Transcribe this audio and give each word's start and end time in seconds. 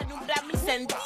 Alumbra 0.00 0.42
mi 0.42 0.54
sentía 0.54 0.98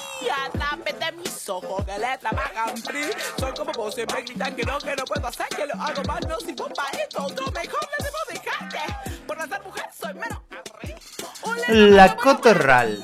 a 0.47 0.51
través 0.51 0.99
de 0.99 1.13
mis 1.13 1.49
ojos 1.49 1.85
que 1.85 1.99
le 1.99 2.19
trabajan 2.19 2.77
free. 2.79 3.11
Soy 3.39 3.53
como 3.55 3.73
vos, 3.73 3.95
siempre 3.95 4.23
gritan 4.23 4.55
que 4.55 4.65
no, 4.65 4.79
que 4.79 4.97
no 4.97 5.05
puedo 5.05 5.27
hacer, 5.27 5.49
que 5.49 5.67
lo 5.67 5.75
hago 5.75 6.03
mal, 6.05 6.21
no 6.29 6.39
sirvo 6.41 6.69
para 6.69 6.99
esto. 6.99 7.21
No 7.21 7.51
mejor 7.53 7.89
le 7.99 8.05
debo 8.05 8.19
dejarte. 8.29 8.79
Por 9.27 9.37
no 9.39 9.47
ser 9.47 9.63
mujer 9.63 9.85
soy 9.93 10.15
menos 10.15 10.39
La 11.69 12.17
Cotorral. 12.17 13.03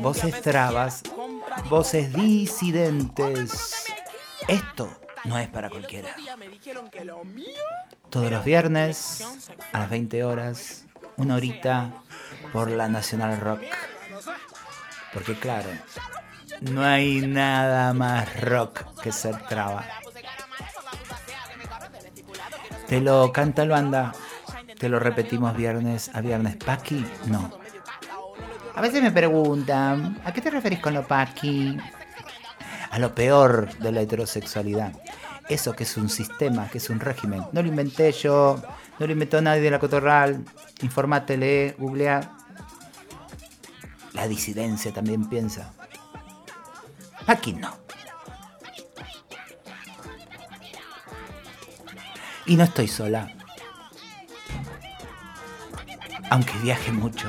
voces 0.00 0.40
trabas, 0.42 1.02
voces 1.68 2.12
disidentes. 2.12 3.86
Esto 4.48 4.90
no 5.24 5.38
es 5.38 5.48
para 5.48 5.70
cualquiera. 5.70 6.14
Todos 8.08 8.30
los 8.30 8.44
viernes 8.44 9.24
a 9.72 9.78
las 9.80 9.90
20 9.90 10.24
horas, 10.24 10.84
una 11.20 11.36
horita 11.36 11.92
por 12.50 12.70
la 12.70 12.88
Nacional 12.88 13.38
Rock. 13.38 13.60
Porque 15.12 15.34
claro, 15.34 15.68
no 16.62 16.82
hay 16.82 17.20
nada 17.20 17.92
más 17.92 18.40
rock 18.40 19.00
que 19.02 19.12
ser 19.12 19.36
traba. 19.46 19.84
Te 22.86 23.00
lo 23.00 23.32
canta 23.32 23.62
el 23.62 23.68
banda, 23.68 24.12
te 24.78 24.88
lo 24.88 24.98
repetimos 24.98 25.54
viernes 25.54 26.10
a 26.14 26.20
viernes. 26.22 26.56
Paqui, 26.56 27.04
no. 27.26 27.50
A 28.74 28.80
veces 28.80 29.02
me 29.02 29.10
preguntan, 29.10 30.20
¿a 30.24 30.32
qué 30.32 30.40
te 30.40 30.50
referís 30.50 30.80
con 30.80 30.94
lo 30.94 31.06
paqui? 31.06 31.76
A 32.90 32.98
lo 32.98 33.14
peor 33.14 33.76
de 33.78 33.92
la 33.92 34.00
heterosexualidad. 34.00 34.92
Eso 35.48 35.74
que 35.74 35.84
es 35.84 35.96
un 35.96 36.08
sistema, 36.08 36.68
que 36.68 36.78
es 36.78 36.88
un 36.88 36.98
régimen. 36.98 37.44
No 37.52 37.62
lo 37.62 37.68
inventé 37.68 38.10
yo, 38.12 38.62
no 39.00 39.06
lo 39.06 39.12
inventó 39.14 39.40
nadie 39.40 39.62
de 39.62 39.70
la 39.70 39.78
cotorral. 39.78 40.44
Infórmatele, 40.82 41.74
googlea. 41.78 42.36
La 44.12 44.28
disidencia 44.28 44.92
también 44.92 45.26
piensa. 45.26 45.72
Aquí 47.26 47.54
no. 47.54 47.74
Y 52.44 52.56
no 52.56 52.64
estoy 52.64 52.88
sola. 52.88 53.32
Aunque 56.28 56.52
viaje 56.58 56.92
mucho. 56.92 57.28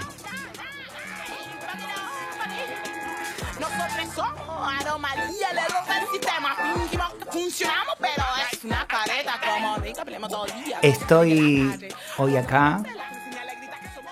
Estoy 10.82 11.90
hoy 12.18 12.38
acá. 12.38 12.84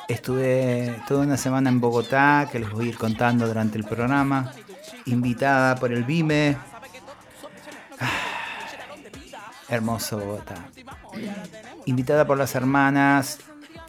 Estuve 0.08 1.02
toda 1.08 1.22
una 1.22 1.38
semana 1.38 1.69
en 1.69 1.80
Bogotá, 1.80 2.47
que 2.52 2.59
les 2.59 2.72
voy 2.72 2.88
a 2.88 2.89
ir 2.89 2.97
contando 2.97 3.47
durante 3.47 3.78
el 3.78 3.83
programa. 3.83 4.52
Invitada 5.06 5.75
por 5.75 5.91
el 5.91 6.03
BIME. 6.03 6.58
Ah, 8.00 8.09
hermoso 9.67 10.17
Bogotá. 10.17 10.56
Invitada 11.86 12.25
por 12.25 12.38
las 12.38 12.56
hermanas 12.56 13.39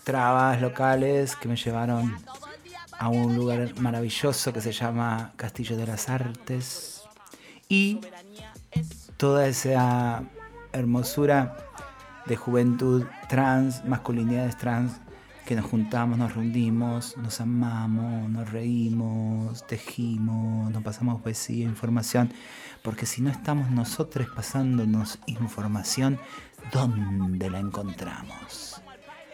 trabas 0.05 0.61
locales 0.61 1.37
que 1.37 1.49
me 1.49 1.57
llevaron 1.57 2.17
a 3.01 3.09
un 3.09 3.35
lugar 3.35 3.73
maravilloso 3.81 4.53
que 4.53 4.61
se 4.61 4.73
llama 4.73 5.33
Castillo 5.37 5.75
de 5.75 5.87
las 5.87 6.11
Artes. 6.11 7.03
Y 7.67 7.99
toda 9.17 9.47
esa 9.47 10.23
hermosura 10.75 11.57
de 12.27 12.37
juventud 12.37 13.07
trans, 13.27 13.83
masculinidades 13.87 14.59
trans, 14.59 15.01
que 15.47 15.57
nos 15.57 15.65
juntamos, 15.65 16.19
nos 16.19 16.35
reunimos, 16.35 17.17
nos 17.17 17.41
amamos, 17.41 18.29
nos 18.29 18.53
reímos, 18.53 19.67
tejimos, 19.67 20.71
nos 20.71 20.83
pasamos 20.83 21.23
poesía, 21.23 21.65
información, 21.65 22.31
porque 22.83 23.07
si 23.07 23.23
no 23.23 23.31
estamos 23.31 23.71
nosotros 23.71 24.29
pasándonos 24.37 25.19
información, 25.25 26.19
¿dónde 26.71 27.49
la 27.49 27.61
encontramos? 27.61 28.80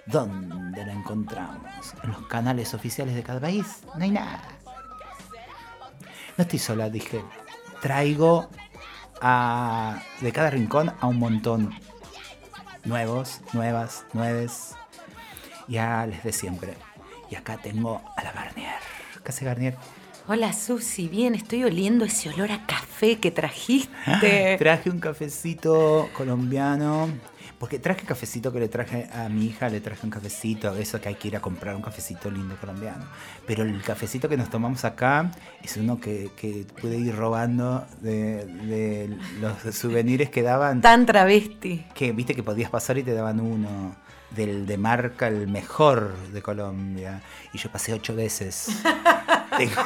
¿Dónde 0.06 0.86
la 0.86 0.92
encontramos? 0.92 1.94
En 2.02 2.10
los 2.10 2.26
canales 2.28 2.74
oficiales 2.74 3.14
de 3.14 3.22
cada 3.22 3.40
país. 3.40 3.80
No 3.96 4.04
hay 4.04 4.10
nada. 4.10 4.42
No 6.36 6.42
estoy 6.42 6.58
sola, 6.58 6.88
dije. 6.88 7.24
Traigo 7.80 8.48
a, 9.20 10.00
de 10.20 10.32
cada 10.32 10.50
rincón 10.50 10.92
a 11.00 11.06
un 11.06 11.18
montón. 11.18 11.74
Nuevos, 12.84 13.40
nuevas, 13.52 14.04
nueves. 14.12 14.76
Ya 15.66 16.06
les 16.06 16.22
de 16.22 16.32
siempre. 16.32 16.74
Y 17.30 17.34
acá 17.34 17.56
tengo 17.56 18.00
a 18.16 18.22
la 18.22 18.32
Garnier. 18.32 18.78
¿Qué 19.24 19.30
hace 19.30 19.44
Garnier? 19.44 19.76
Hola 20.28 20.52
Susi, 20.52 21.06
bien, 21.06 21.36
estoy 21.36 21.62
oliendo 21.62 22.04
ese 22.04 22.30
olor 22.30 22.50
a 22.50 22.66
café 22.66 23.18
que 23.18 23.30
trajiste. 23.30 24.56
Traje 24.58 24.90
un 24.90 24.98
cafecito 24.98 26.08
colombiano. 26.16 27.08
Porque 27.58 27.78
traje 27.78 28.04
cafecito 28.04 28.52
que 28.52 28.60
le 28.60 28.68
traje 28.68 29.08
a 29.12 29.28
mi 29.28 29.46
hija, 29.46 29.68
le 29.68 29.80
traje 29.80 30.00
un 30.04 30.10
cafecito, 30.10 30.74
eso 30.76 31.00
que 31.00 31.08
hay 31.08 31.14
que 31.14 31.28
ir 31.28 31.36
a 31.36 31.40
comprar 31.40 31.74
un 31.74 31.82
cafecito 31.82 32.30
lindo 32.30 32.56
colombiano. 32.56 33.06
Pero 33.46 33.62
el 33.62 33.82
cafecito 33.82 34.28
que 34.28 34.36
nos 34.36 34.50
tomamos 34.50 34.84
acá 34.84 35.30
es 35.62 35.76
uno 35.76 35.98
que, 35.98 36.30
que 36.36 36.66
pude 36.80 36.98
ir 36.98 37.16
robando 37.16 37.86
de, 38.00 38.44
de 38.44 39.16
los 39.40 39.74
souvenirs 39.74 40.28
que 40.28 40.42
daban. 40.42 40.82
Tan 40.82 41.06
travesti. 41.06 41.86
Que 41.94 42.12
viste 42.12 42.34
que 42.34 42.42
podías 42.42 42.70
pasar 42.70 42.98
y 42.98 43.02
te 43.02 43.14
daban 43.14 43.40
uno 43.40 43.96
del 44.30 44.66
de 44.66 44.76
marca 44.76 45.28
el 45.28 45.48
mejor 45.48 46.14
de 46.32 46.42
Colombia. 46.42 47.22
Y 47.52 47.58
yo 47.58 47.70
pasé 47.70 47.92
ocho 47.92 48.14
veces. 48.14 48.68
tengo, 49.56 49.82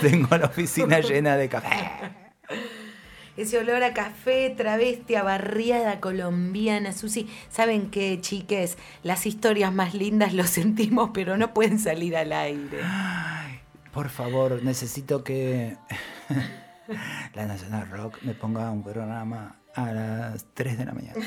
tengo 0.00 0.36
la 0.36 0.46
oficina 0.46 1.00
llena 1.00 1.36
de 1.36 1.48
café. 1.48 1.90
Ese 3.38 3.56
olor 3.56 3.84
a 3.84 3.94
café, 3.94 4.50
travesti, 4.50 5.14
a 5.14 5.22
barriada 5.22 6.00
colombiana, 6.00 6.92
Susi. 6.92 7.28
¿Saben 7.50 7.88
qué, 7.88 8.20
chiques? 8.20 8.76
Las 9.04 9.26
historias 9.26 9.72
más 9.72 9.94
lindas 9.94 10.34
lo 10.34 10.42
sentimos, 10.48 11.10
pero 11.14 11.36
no 11.36 11.54
pueden 11.54 11.78
salir 11.78 12.16
al 12.16 12.32
aire. 12.32 12.80
Ay, 12.82 13.60
por 13.92 14.08
favor, 14.08 14.60
necesito 14.64 15.22
que 15.22 15.76
la 17.34 17.46
Nacional 17.46 17.88
Rock 17.90 18.18
me 18.22 18.34
ponga 18.34 18.72
un 18.72 18.82
programa 18.82 19.60
a 19.72 19.92
las 19.92 20.44
3 20.54 20.76
de 20.76 20.84
la 20.84 20.92
mañana. 20.92 21.24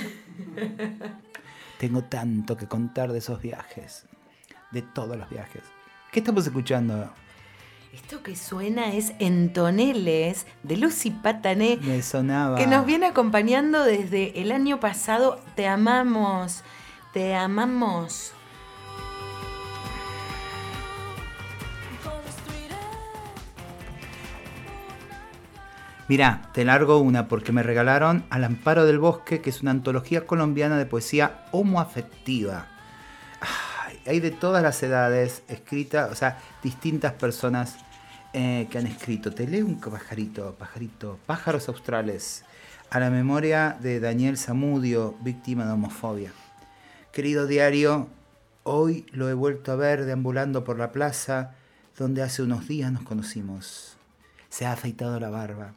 Tengo 1.79 2.03
tanto 2.03 2.57
que 2.57 2.67
contar 2.67 3.13
de 3.13 3.19
esos 3.19 3.41
viajes, 3.41 4.05
de 4.71 4.81
todos 4.81 5.15
los 5.15 5.29
viajes. 5.29 5.63
¿Qué 6.11 6.19
estamos 6.19 6.45
escuchando? 6.45 7.09
Esto 7.93 8.23
que 8.23 8.37
suena 8.37 8.93
es 8.93 9.11
Entoneles 9.19 10.47
de 10.63 10.77
Lucy 10.77 11.11
Patané. 11.11 11.77
Me 11.81 12.01
sonaba. 12.01 12.57
Que 12.57 12.65
nos 12.65 12.85
viene 12.85 13.07
acompañando 13.07 13.83
desde 13.83 14.39
el 14.41 14.53
año 14.53 14.79
pasado. 14.79 15.41
Te 15.57 15.67
amamos, 15.67 16.63
te 17.11 17.35
amamos. 17.35 18.31
Mirá, 26.07 26.49
te 26.53 26.63
largo 26.63 26.97
una 26.99 27.27
porque 27.27 27.51
me 27.51 27.63
regalaron 27.63 28.23
Al 28.29 28.45
Amparo 28.45 28.85
del 28.85 28.99
Bosque, 28.99 29.41
que 29.41 29.49
es 29.49 29.61
una 29.61 29.71
antología 29.71 30.25
colombiana 30.25 30.77
de 30.77 30.85
poesía 30.85 31.45
homoafectiva. 31.51 32.70
Ay, 34.05 34.11
hay 34.11 34.19
de 34.19 34.31
todas 34.31 34.63
las 34.63 34.81
edades 34.83 35.43
escrita, 35.47 36.09
o 36.11 36.15
sea, 36.15 36.39
distintas 36.63 37.13
personas 37.13 37.77
eh, 38.33 38.67
que 38.69 38.77
han 38.77 38.87
escrito. 38.87 39.33
Te 39.33 39.47
leo 39.47 39.65
un 39.65 39.79
pajarito, 39.79 40.55
pajarito, 40.55 41.19
pájaros 41.25 41.67
australes, 41.69 42.43
a 42.89 42.99
la 42.99 43.09
memoria 43.09 43.77
de 43.79 43.99
Daniel 43.99 44.37
Zamudio, 44.37 45.15
víctima 45.21 45.65
de 45.65 45.71
homofobia. 45.71 46.31
Querido 47.11 47.47
diario, 47.47 48.07
hoy 48.63 49.05
lo 49.11 49.29
he 49.29 49.33
vuelto 49.33 49.71
a 49.71 49.75
ver 49.75 50.05
deambulando 50.05 50.63
por 50.63 50.77
la 50.77 50.91
plaza 50.91 51.55
donde 51.97 52.21
hace 52.21 52.41
unos 52.41 52.67
días 52.67 52.91
nos 52.91 53.03
conocimos. 53.03 53.97
Se 54.49 54.65
ha 54.65 54.73
afeitado 54.73 55.19
la 55.19 55.29
barba. 55.29 55.73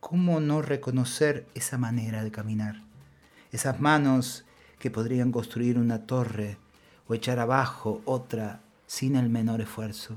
¿Cómo 0.00 0.40
no 0.40 0.60
reconocer 0.60 1.46
esa 1.54 1.78
manera 1.78 2.24
de 2.24 2.30
caminar? 2.30 2.82
Esas 3.52 3.80
manos 3.80 4.44
que 4.78 4.90
podrían 4.90 5.32
construir 5.32 5.78
una 5.78 6.06
torre 6.06 6.58
o 7.08 7.14
echar 7.14 7.38
abajo 7.38 8.02
otra 8.04 8.60
sin 8.86 9.16
el 9.16 9.28
menor 9.28 9.60
esfuerzo. 9.60 10.16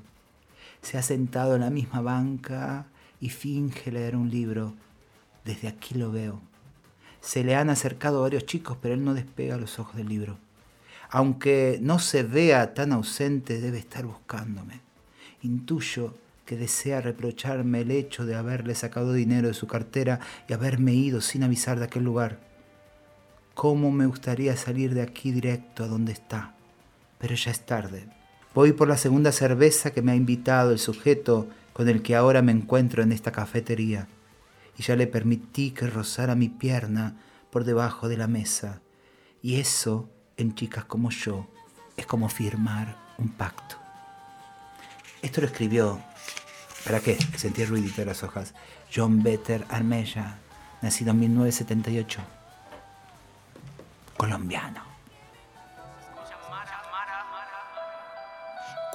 Se 0.82 0.98
ha 0.98 1.02
sentado 1.02 1.56
en 1.56 1.62
la 1.62 1.70
misma 1.70 2.02
banca 2.02 2.86
y 3.20 3.30
finge 3.30 3.92
leer 3.92 4.16
un 4.16 4.30
libro. 4.30 4.74
Desde 5.44 5.68
aquí 5.68 5.96
lo 5.96 6.12
veo. 6.12 6.42
Se 7.22 7.44
le 7.44 7.56
han 7.56 7.70
acercado 7.70 8.22
varios 8.22 8.46
chicos, 8.46 8.78
pero 8.82 8.94
él 8.94 9.04
no 9.04 9.14
despega 9.14 9.58
los 9.58 9.80
ojos 9.80 9.96
del 9.96 10.10
libro. 10.10 10.38
Aunque 11.10 11.80
no 11.82 12.00
se 12.00 12.24
vea 12.24 12.74
tan 12.74 12.92
ausente, 12.92 13.60
debe 13.60 13.80
estar 13.80 14.06
buscándome. 14.06 14.82
Intuyo 15.42 16.14
que 16.46 16.58
desea 16.58 17.02
reprocharme 17.02 17.82
el 17.82 17.92
hecho 17.92 18.26
de 18.26 18.36
haberle 18.36 18.76
sacado 18.76 19.14
dinero 19.14 19.50
de 19.50 19.54
su 19.54 19.68
cartera 19.68 20.20
y 20.48 20.54
haberme 20.54 20.94
ido 20.94 21.22
sin 21.22 21.44
avisar 21.44 21.80
de 21.80 21.86
aquel 21.86 22.04
lugar. 22.04 22.40
¿Cómo 23.54 23.92
me 23.92 24.06
gustaría 24.06 24.56
salir 24.56 24.94
de 24.94 25.02
aquí 25.02 25.32
directo 25.32 25.84
a 25.84 25.88
donde 25.88 26.14
está? 26.14 26.57
Pero 27.18 27.36
ya 27.36 27.52
es 27.52 27.66
tarde. 27.66 28.08
Voy 28.54 28.74
por 28.74 28.88
la 28.88 28.98
segunda 28.98 29.32
cerveza 29.32 29.92
que 29.92 30.02
me 30.02 30.12
ha 30.12 30.16
invitado 30.16 30.72
el 30.72 30.80
sujeto 30.80 31.48
con 31.74 31.90
el 31.90 32.02
que 32.02 32.16
ahora 32.16 32.42
me 32.42 32.52
encuentro 32.52 33.04
en 33.04 33.12
esta 33.12 33.32
cafetería, 33.32 34.08
y 34.78 34.82
ya 34.84 34.96
le 34.96 35.06
permití 35.06 35.72
que 35.72 35.86
rozara 35.86 36.34
mi 36.34 36.50
pierna 36.50 37.16
por 37.52 37.66
debajo 37.66 38.10
de 38.10 38.18
la 38.18 38.28
mesa. 38.28 38.82
Y 39.44 39.60
eso, 39.60 40.10
en 40.38 40.56
chicas 40.56 40.86
como 40.86 41.12
yo, 41.12 41.48
es 41.96 42.08
como 42.08 42.30
firmar 42.30 42.98
un 43.20 43.30
pacto. 43.30 43.76
Esto 45.22 45.42
lo 45.42 45.48
escribió, 45.48 46.02
¿para 46.84 47.00
qué? 47.00 47.18
Sentí 47.36 47.62
el 47.62 47.68
ruidito 47.68 48.02
de 48.02 48.06
las 48.06 48.24
hojas. 48.24 48.56
John 48.94 49.22
Better 49.22 49.66
Armella, 49.70 50.40
nacido 50.82 51.12
en 51.12 51.20
1978. 51.20 52.22
Colombiano. 54.16 54.87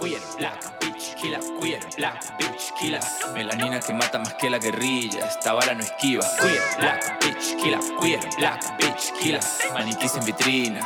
Queer, 0.03 0.21
black, 0.37 0.81
bitch, 0.81 1.15
killer, 1.15 1.39
queer, 1.61 1.79
black, 1.97 2.37
bitch, 2.37 2.73
killer. 2.81 3.01
Melanina 3.35 3.79
que 3.79 3.93
mata 3.95 4.19
más 4.19 4.35
que 4.35 4.51
la 4.51 4.59
guerrilla, 4.59 5.29
esta 5.29 5.53
bala 5.53 5.75
no 5.75 5.81
esquiva. 5.85 6.27
Queer, 6.41 6.61
black, 6.77 7.21
bitch, 7.21 7.57
killer, 7.63 7.79
queer, 8.01 8.19
black, 8.37 8.79
bitch, 8.79 9.13
killer. 9.21 9.41
Maniquís 9.73 10.17
en 10.17 10.25
vitrina, 10.25 10.81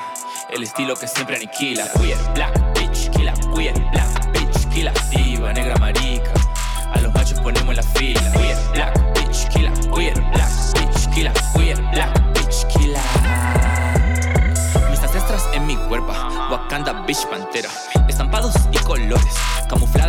el 0.51 0.63
estilo 0.65 0.95
que 0.97 1.09
siempre 1.09 1.37
aniquila. 1.37 1.91
Queer, 1.95 2.19
black, 2.35 2.75
bitch, 2.75 3.11
killer, 3.13 3.33
queer, 3.55 3.73
black, 3.91 4.33
bitch, 4.33 4.69
killer. 4.69 4.93
Diva, 5.09 5.51
negra, 5.55 5.79
marica, 5.79 6.35
a 6.93 7.01
los 7.01 7.15
machos 7.15 7.41
ponemos 7.41 7.71
en 7.71 7.77
la 7.77 7.83
fila. 7.83 8.21
Queer, 8.33 8.59
black, 8.73 9.15
bitch, 9.15 9.49
killer, 9.49 9.73
queer, 9.95 10.15
black, 10.33 10.53
bitch, 10.75 11.15
killer, 11.15 11.33
queer, 11.55 11.81
black, 11.93 12.35
bitch, 12.35 12.67
killer. 12.67 13.01
Mis 14.91 15.01
ancestras 15.01 15.49
en 15.55 15.67
mi 15.67 15.75
cuerpo, 15.89 16.13
Wakanda, 16.51 16.93
bitch, 17.07 17.27
pantera. 17.31 17.71
Estampados 18.09 18.56
y 19.69 20.06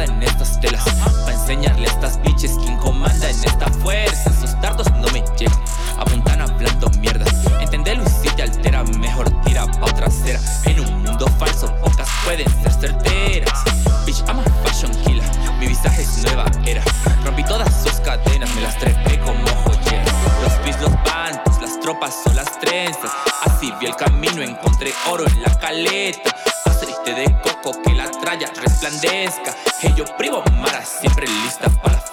Hey, 29.04 29.94
yo 29.96 30.06
privo 30.18 30.44
Mara, 30.60 30.84
siempre 30.84 31.28
lista 31.28 31.70
para 31.84 32.07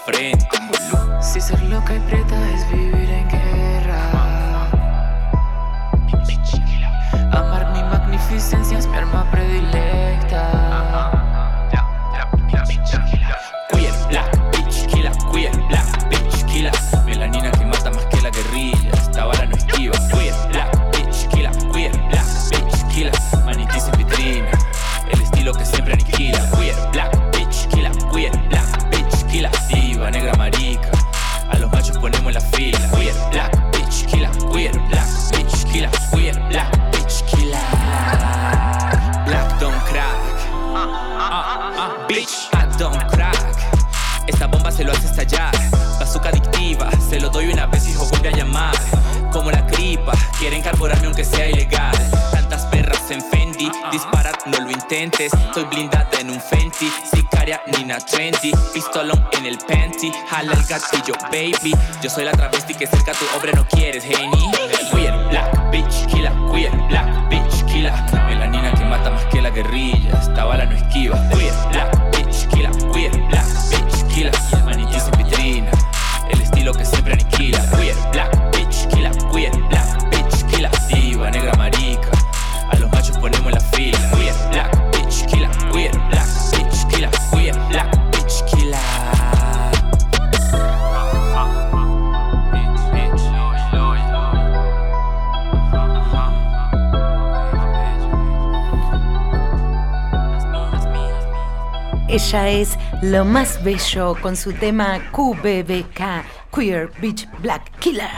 Es 102.34 102.76
lo 103.00 103.24
más 103.24 103.62
bello 103.62 104.16
con 104.20 104.34
su 104.34 104.52
tema 104.52 104.98
QBBK, 105.12 106.24
Queer 106.52 106.90
Beach 107.00 107.28
Black 107.40 107.78
Killer. 107.78 108.10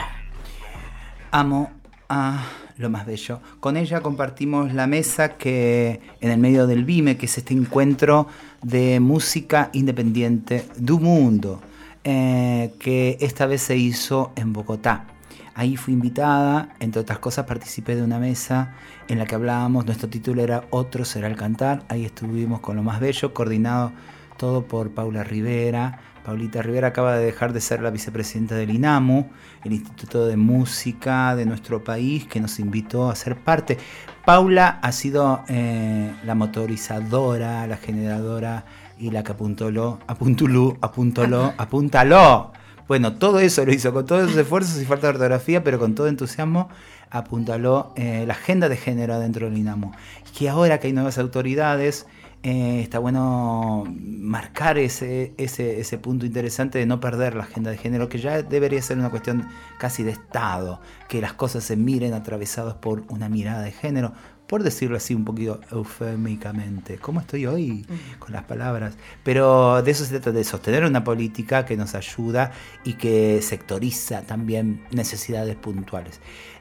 Amo 1.31 1.71
a 2.09 2.43
lo 2.79 2.89
más 2.89 3.05
bello. 3.05 3.41
Con 3.61 3.77
ella 3.77 4.01
compartimos 4.01 4.73
la 4.73 4.87
mesa 4.87 5.37
que 5.37 6.01
en 6.23 6.31
el 6.31 6.39
medio 6.39 6.67
del 6.67 6.87
BIME, 6.87 7.19
que 7.19 7.27
es 7.27 7.37
este 7.37 7.53
encuentro 7.53 8.27
de 8.63 9.01
música 9.01 9.69
independiente 9.75 10.67
du 10.79 10.99
mundo, 10.99 11.61
eh, 12.03 12.73
que 12.81 13.19
esta 13.21 13.45
vez 13.45 13.61
se 13.61 13.77
hizo 13.77 14.33
en 14.35 14.55
Bogotá. 14.55 15.09
Ahí 15.55 15.77
fui 15.77 15.95
invitada, 15.95 16.75
entre 16.81 17.01
otras 17.01 17.19
cosas 17.19 17.47
participé 17.47 17.97
de 17.97 18.03
una 18.03 18.19
mesa 18.19 18.75
en 19.09 19.19
la 19.19 19.25
que 19.25 19.35
hablábamos, 19.35 19.87
nuestro 19.87 20.09
título 20.09 20.43
era 20.43 20.65
Otro 20.69 21.05
será 21.07 21.29
el 21.29 21.37
cantar, 21.37 21.85
ahí 21.89 22.05
estuvimos 22.05 22.61
con 22.61 22.77
lo 22.77 22.83
más 22.83 23.01
bello, 23.01 23.33
coordinado 23.33 23.93
todo 24.37 24.67
por 24.67 24.91
Paula 24.91 25.25
Rivera. 25.25 26.01
Paulita 26.25 26.61
Rivera 26.61 26.89
acaba 26.89 27.17
de 27.17 27.25
dejar 27.25 27.53
de 27.53 27.61
ser 27.61 27.81
la 27.81 27.91
vicepresidenta 27.91 28.57
del 28.57 28.71
INAMU, 28.71 29.31
el 29.65 29.73
Instituto 29.73 30.27
de 30.27 30.37
Música 30.37 31.37
de 31.37 31.47
nuestro 31.47 31.85
país, 31.85 32.27
que 32.27 32.41
nos 32.41 32.59
invitó 32.59 33.11
a 33.11 33.15
ser 33.15 33.37
parte. 33.37 33.79
Paula 34.25 34.81
ha 34.83 34.91
sido 34.91 35.45
eh, 35.49 36.13
la 36.25 36.35
motorizadora, 36.35 37.67
la 37.69 37.77
generadora 37.77 38.65
y 38.99 39.11
la 39.11 39.23
que 39.23 39.33
apuntoló, 39.33 40.01
apuntulú, 40.09 40.77
apuntoló, 40.81 41.55
apúntalo. 41.59 42.53
Bueno, 42.89 43.15
todo 43.15 43.39
eso 43.39 43.65
lo 43.65 43.73
hizo 43.73 43.93
con 43.93 44.07
todos 44.07 44.25
esos 44.25 44.37
esfuerzos 44.37 44.81
y 44.81 44.85
falta 44.85 45.09
de 45.09 45.15
ortografía, 45.15 45.63
pero 45.63 45.79
con 45.79 45.95
todo 45.95 46.09
entusiasmo 46.09 46.69
apuntaló 47.11 47.93
eh, 47.97 48.25
la 48.27 48.35
agenda 48.35 48.69
de 48.69 48.77
género 48.77 49.19
dentro 49.21 49.47
del 49.49 49.59
INAMU. 49.59 49.93
Y 50.29 50.37
que 50.37 50.49
ahora 50.49 50.79
que 50.79 50.89
hay 50.89 50.93
nuevas 50.93 51.19
autoridades, 51.19 52.07
eh, 52.47 52.81
está 52.81 53.01
bueno 53.01 53.83
marcar 53.99 54.79
ese, 54.79 55.35
ese, 55.37 55.81
ese 55.81 55.99
punto 55.99 56.27
interesante 56.27 56.79
de 56.79 56.87
no 56.87 57.01
perder 57.01 57.35
la 57.35 57.43
agenda 57.43 57.73
de 57.73 57.77
género, 57.77 58.09
que 58.09 58.19
ya 58.19 58.41
debería 58.43 58.81
ser 58.83 58.99
una 58.99 59.11
cuestión 59.11 59.49
casi 59.79 60.05
de 60.05 60.13
Estado, 60.13 60.81
que 61.09 61.21
las 61.21 61.33
cosas 61.33 61.65
se 61.65 61.77
miren 61.77 62.15
atravesadas 62.15 62.75
por 62.75 63.03
una 63.09 63.29
mirada 63.29 63.63
de 63.63 63.73
género, 63.73 64.13
por 64.47 64.63
decirlo 64.63 64.97
así 64.97 65.13
un 65.13 65.25
poquito 65.25 65.61
eufémicamente. 65.73 66.99
¿Cómo 66.99 67.19
estoy 67.19 67.47
hoy 67.47 67.85
con 68.21 68.33
las 68.33 68.45
palabras? 68.45 68.95
Pero 69.25 69.83
de 69.83 69.91
eso 69.91 70.05
se 70.05 70.21
trata, 70.21 70.31
de 70.31 70.45
sostener 70.45 70.85
una 70.85 71.03
política 71.03 71.65
que 71.65 71.77
nos 71.77 71.97
ayuda 71.97 72.53
y 72.85 72.93
que 72.93 73.43
sectoriza 73.43 74.23
también 74.23 74.85
necesidades 74.93 75.57
puntuales. 75.57 76.21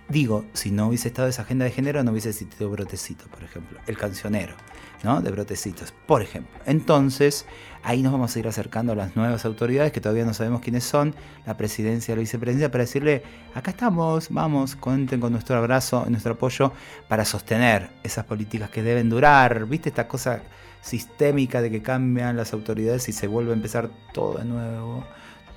Digo, 0.10 0.46
si 0.54 0.72
no 0.72 0.88
hubiese 0.88 1.10
estado 1.10 1.28
esa 1.28 1.44
agenda 1.44 1.66
de 1.66 1.72
género, 1.72 2.04
no 2.04 2.10
hubiese 2.10 2.30
existido 2.30 2.72
Brotecito, 2.72 3.26
por 3.28 3.44
ejemplo, 3.44 3.80
el 3.86 3.98
cancionero, 4.00 4.56
¿no? 5.04 5.22
De 5.22 5.32
Brotecitos, 5.32 5.94
por 6.06 6.22
ejemplo. 6.22 6.60
Entonces, 6.66 7.46
ahí 7.84 8.02
nos 8.02 8.12
vamos 8.12 8.36
a 8.36 8.40
ir 8.40 8.48
acercando 8.48 8.94
a 8.94 8.96
las 8.96 9.16
nuevas 9.16 9.46
autoridades, 9.46 9.92
que 9.92 10.02
todavía 10.02 10.26
no 10.26 10.34
sabemos 10.34 10.62
quiénes 10.62 10.84
son, 10.84 11.16
la 11.46 11.58
presidencia, 11.58 12.16
la 12.16 12.22
vicepresidencia, 12.22 12.72
para 12.72 12.84
decirle, 12.84 13.24
acá 13.54 13.72
estamos, 13.72 14.30
vamos, 14.30 14.76
cuenten 14.76 15.20
con 15.20 15.32
nuestro 15.32 15.58
abrazo, 15.58 16.06
nuestro 16.10 16.34
apoyo 16.34 16.72
para 17.08 17.26
sostener 17.26 17.90
esas 18.04 18.26
políticas 18.26 18.70
que 18.70 18.84
deben 18.84 19.10
durar. 19.10 19.66
¿Viste 19.66 19.90
esta 19.90 20.08
cosa 20.08 20.42
sistémica 20.82 21.62
de 21.62 21.72
que 21.72 21.82
cambian 21.82 22.38
las 22.38 22.54
autoridades 22.54 23.10
y 23.10 23.12
se 23.12 23.28
vuelve 23.28 23.52
a 23.52 23.56
empezar 23.56 23.90
todo 24.14 24.38
de 24.38 24.46
nuevo, 24.46 25.04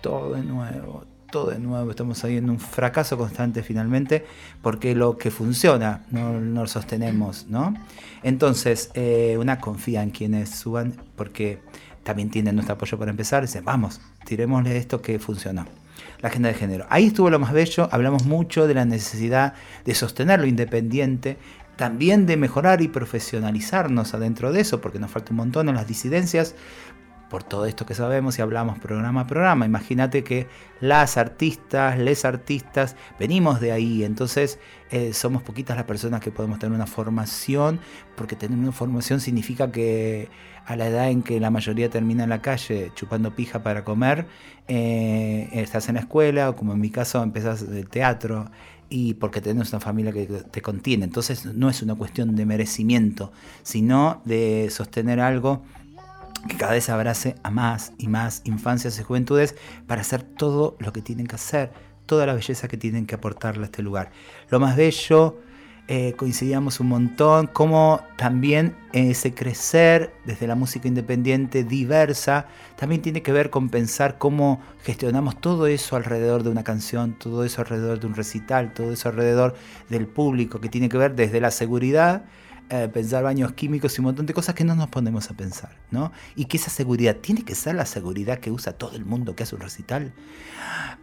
todo 0.00 0.32
de 0.32 0.42
nuevo, 0.42 1.04
todo 1.30 1.50
de 1.50 1.58
nuevo, 1.58 1.90
estamos 1.90 2.24
ahí 2.24 2.38
en 2.38 2.48
un 2.48 2.58
fracaso 2.58 3.18
constante 3.18 3.62
finalmente, 3.62 4.24
porque 4.62 4.94
lo 4.94 5.18
que 5.18 5.30
funciona 5.30 6.04
no, 6.10 6.40
lo 6.40 6.66
sostenemos, 6.66 7.46
¿no? 7.48 7.74
Entonces, 8.22 8.90
eh, 8.94 9.36
una 9.38 9.60
confía 9.60 10.02
en 10.02 10.10
quienes 10.10 10.50
suban, 10.50 10.94
porque 11.16 11.60
también 12.02 12.30
tienen 12.30 12.54
nuestro 12.54 12.74
apoyo 12.74 12.98
para 12.98 13.10
empezar, 13.10 13.42
dicen, 13.42 13.64
vamos, 13.64 14.00
tirémosle 14.24 14.76
esto 14.76 15.02
que 15.02 15.18
funcionó. 15.18 15.66
La 16.20 16.30
agenda 16.30 16.48
de 16.48 16.54
género. 16.54 16.86
Ahí 16.88 17.06
estuvo 17.06 17.30
lo 17.30 17.38
más 17.38 17.52
bello, 17.52 17.88
hablamos 17.92 18.24
mucho 18.24 18.66
de 18.66 18.74
la 18.74 18.84
necesidad 18.84 19.54
de 19.84 19.94
sostener 19.94 20.40
lo 20.40 20.46
independiente, 20.46 21.36
también 21.76 22.26
de 22.26 22.36
mejorar 22.36 22.82
y 22.82 22.88
profesionalizarnos 22.88 24.14
adentro 24.14 24.50
de 24.52 24.60
eso, 24.60 24.80
porque 24.80 24.98
nos 24.98 25.10
falta 25.10 25.30
un 25.30 25.36
montón 25.36 25.68
en 25.68 25.76
las 25.76 25.86
disidencias, 25.86 26.56
por 27.28 27.42
todo 27.42 27.66
esto 27.66 27.84
que 27.86 27.94
sabemos 27.94 28.38
y 28.38 28.42
hablamos 28.42 28.78
programa 28.78 29.22
a 29.22 29.26
programa. 29.26 29.66
Imagínate 29.66 30.24
que 30.24 30.46
las 30.80 31.16
artistas, 31.16 31.98
les 31.98 32.24
artistas, 32.24 32.96
venimos 33.18 33.60
de 33.60 33.72
ahí, 33.72 34.04
entonces 34.04 34.58
eh, 34.90 35.12
somos 35.12 35.42
poquitas 35.42 35.76
las 35.76 35.86
personas 35.86 36.20
que 36.20 36.30
podemos 36.30 36.58
tener 36.58 36.74
una 36.74 36.86
formación, 36.86 37.80
porque 38.16 38.36
tener 38.36 38.58
una 38.58 38.72
formación 38.72 39.20
significa 39.20 39.70
que 39.70 40.28
a 40.64 40.76
la 40.76 40.88
edad 40.88 41.10
en 41.10 41.22
que 41.22 41.40
la 41.40 41.50
mayoría 41.50 41.88
termina 41.88 42.24
en 42.24 42.30
la 42.30 42.42
calle 42.42 42.92
chupando 42.94 43.34
pija 43.34 43.62
para 43.62 43.84
comer, 43.84 44.26
eh, 44.68 45.48
estás 45.52 45.88
en 45.88 45.94
la 45.94 46.02
escuela 46.02 46.50
o 46.50 46.56
como 46.56 46.74
en 46.74 46.80
mi 46.80 46.90
caso 46.90 47.22
empezás 47.22 47.62
el 47.62 47.88
teatro 47.88 48.50
y 48.90 49.14
porque 49.14 49.40
tenés 49.40 49.72
una 49.72 49.80
familia 49.80 50.12
que 50.12 50.26
te 50.26 50.62
contiene. 50.62 51.04
Entonces 51.04 51.46
no 51.46 51.68
es 51.68 51.82
una 51.82 51.94
cuestión 51.94 52.36
de 52.36 52.46
merecimiento, 52.46 53.32
sino 53.62 54.20
de 54.24 54.68
sostener 54.70 55.20
algo 55.20 55.62
que 56.48 56.56
cada 56.56 56.72
vez 56.72 56.88
abrace 56.88 57.34
a 57.42 57.50
más 57.50 57.92
y 57.98 58.08
más 58.08 58.42
infancias 58.44 58.98
y 58.98 59.02
juventudes 59.02 59.54
para 59.86 60.02
hacer 60.02 60.22
todo 60.22 60.76
lo 60.78 60.92
que 60.92 61.02
tienen 61.02 61.26
que 61.26 61.36
hacer, 61.36 61.72
toda 62.06 62.26
la 62.26 62.34
belleza 62.34 62.68
que 62.68 62.76
tienen 62.76 63.06
que 63.06 63.16
aportarle 63.16 63.62
a 63.62 63.66
este 63.66 63.82
lugar. 63.82 64.10
Lo 64.48 64.60
más 64.60 64.76
bello, 64.76 65.38
eh, 65.90 66.12
coincidíamos 66.18 66.80
un 66.80 66.88
montón, 66.88 67.46
como 67.46 68.02
también 68.18 68.76
ese 68.92 69.32
crecer 69.32 70.12
desde 70.26 70.46
la 70.46 70.54
música 70.54 70.86
independiente 70.86 71.64
diversa, 71.64 72.46
también 72.76 73.00
tiene 73.00 73.22
que 73.22 73.32
ver 73.32 73.48
con 73.48 73.70
pensar 73.70 74.18
cómo 74.18 74.60
gestionamos 74.82 75.40
todo 75.40 75.66
eso 75.66 75.96
alrededor 75.96 76.42
de 76.42 76.50
una 76.50 76.62
canción, 76.62 77.14
todo 77.14 77.42
eso 77.42 77.62
alrededor 77.62 78.00
de 78.00 78.06
un 78.06 78.14
recital, 78.14 78.74
todo 78.74 78.92
eso 78.92 79.08
alrededor 79.08 79.54
del 79.88 80.06
público, 80.06 80.60
que 80.60 80.68
tiene 80.68 80.90
que 80.90 80.98
ver 80.98 81.14
desde 81.14 81.40
la 81.40 81.50
seguridad, 81.50 82.26
eh, 82.70 82.88
pensar 82.92 83.22
baños 83.22 83.52
químicos 83.52 83.96
y 83.96 84.02
un 84.02 84.06
montón 84.06 84.26
de 84.26 84.34
cosas 84.34 84.54
que 84.54 84.62
no 84.62 84.74
nos 84.74 84.88
ponemos 84.88 85.30
a 85.30 85.34
pensar, 85.34 85.70
¿no? 85.90 86.12
Y 86.36 86.44
que 86.44 86.58
esa 86.58 86.68
seguridad 86.68 87.16
tiene 87.16 87.42
que 87.42 87.54
ser 87.54 87.74
la 87.74 87.86
seguridad 87.86 88.40
que 88.40 88.50
usa 88.50 88.74
todo 88.74 88.94
el 88.94 89.06
mundo 89.06 89.34
que 89.34 89.44
hace 89.44 89.54
un 89.54 89.62
recital. 89.62 90.12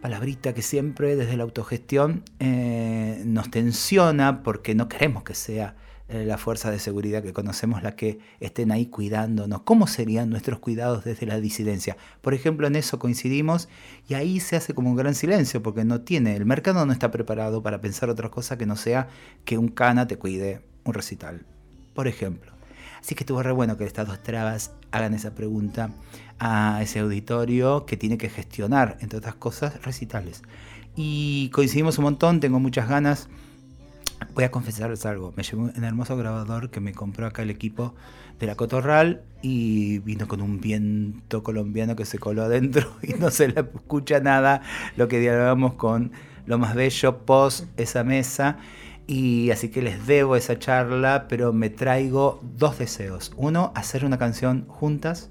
Palabrita 0.00 0.54
que 0.54 0.62
siempre 0.62 1.16
desde 1.16 1.36
la 1.36 1.42
autogestión 1.42 2.22
eh, 2.38 3.20
nos 3.24 3.50
tensiona 3.50 4.44
porque 4.44 4.76
no 4.76 4.88
queremos 4.88 5.24
que 5.24 5.34
sea 5.34 5.74
eh, 6.08 6.24
la 6.24 6.38
fuerza 6.38 6.70
de 6.70 6.78
seguridad 6.78 7.20
que 7.24 7.32
conocemos 7.32 7.82
la 7.82 7.96
que 7.96 8.20
estén 8.38 8.70
ahí 8.70 8.86
cuidándonos. 8.86 9.62
¿Cómo 9.62 9.88
serían 9.88 10.30
nuestros 10.30 10.60
cuidados 10.60 11.04
desde 11.04 11.26
la 11.26 11.40
disidencia? 11.40 11.96
Por 12.20 12.32
ejemplo, 12.32 12.68
en 12.68 12.76
eso 12.76 13.00
coincidimos 13.00 13.68
y 14.08 14.14
ahí 14.14 14.38
se 14.38 14.54
hace 14.54 14.72
como 14.72 14.90
un 14.90 14.96
gran 14.96 15.16
silencio 15.16 15.64
porque 15.64 15.84
no 15.84 16.02
tiene, 16.02 16.36
el 16.36 16.46
mercado 16.46 16.86
no 16.86 16.92
está 16.92 17.10
preparado 17.10 17.60
para 17.60 17.80
pensar 17.80 18.08
otra 18.08 18.30
cosa 18.30 18.56
que 18.56 18.66
no 18.66 18.76
sea 18.76 19.08
que 19.44 19.58
un 19.58 19.66
cana 19.66 20.06
te 20.06 20.16
cuide 20.16 20.62
un 20.84 20.94
recital 20.94 21.44
por 21.96 22.06
ejemplo. 22.06 22.52
Así 23.00 23.14
que 23.14 23.24
estuvo 23.24 23.42
re 23.42 23.52
bueno 23.52 23.76
que 23.76 23.84
estas 23.84 24.06
dos 24.06 24.22
trabas 24.22 24.72
hagan 24.92 25.14
esa 25.14 25.34
pregunta 25.34 25.90
a 26.38 26.80
ese 26.82 27.00
auditorio 27.00 27.86
que 27.86 27.96
tiene 27.96 28.18
que 28.18 28.28
gestionar, 28.28 28.98
entre 29.00 29.18
otras 29.18 29.34
cosas, 29.34 29.82
recitales. 29.82 30.42
Y 30.94 31.50
coincidimos 31.50 31.98
un 31.98 32.04
montón, 32.04 32.40
tengo 32.40 32.60
muchas 32.60 32.88
ganas. 32.88 33.28
Voy 34.34 34.44
a 34.44 34.50
confesarles 34.50 35.04
algo, 35.06 35.32
me 35.36 35.42
llevé 35.42 35.62
un 35.76 35.84
hermoso 35.84 36.16
grabador 36.16 36.70
que 36.70 36.80
me 36.80 36.92
compró 36.92 37.26
acá 37.26 37.42
el 37.42 37.50
equipo 37.50 37.94
de 38.38 38.46
la 38.46 38.54
Cotorral 38.54 39.22
y 39.42 39.98
vino 40.00 40.26
con 40.26 40.40
un 40.40 40.60
viento 40.60 41.42
colombiano 41.42 41.96
que 41.96 42.04
se 42.04 42.18
coló 42.18 42.42
adentro 42.42 42.90
y 43.02 43.14
no 43.14 43.30
se 43.30 43.48
le 43.48 43.60
escucha 43.60 44.20
nada 44.20 44.62
lo 44.96 45.08
que 45.08 45.20
dialogamos 45.20 45.74
con 45.74 46.12
lo 46.46 46.58
más 46.58 46.74
bello 46.74 47.24
post 47.26 47.66
esa 47.76 48.04
mesa. 48.04 48.58
Y 49.06 49.50
así 49.50 49.68
que 49.68 49.82
les 49.82 50.06
debo 50.06 50.34
esa 50.36 50.58
charla, 50.58 51.26
pero 51.28 51.52
me 51.52 51.70
traigo 51.70 52.40
dos 52.42 52.78
deseos. 52.78 53.32
Uno, 53.36 53.72
hacer 53.74 54.04
una 54.04 54.18
canción 54.18 54.66
juntas 54.68 55.28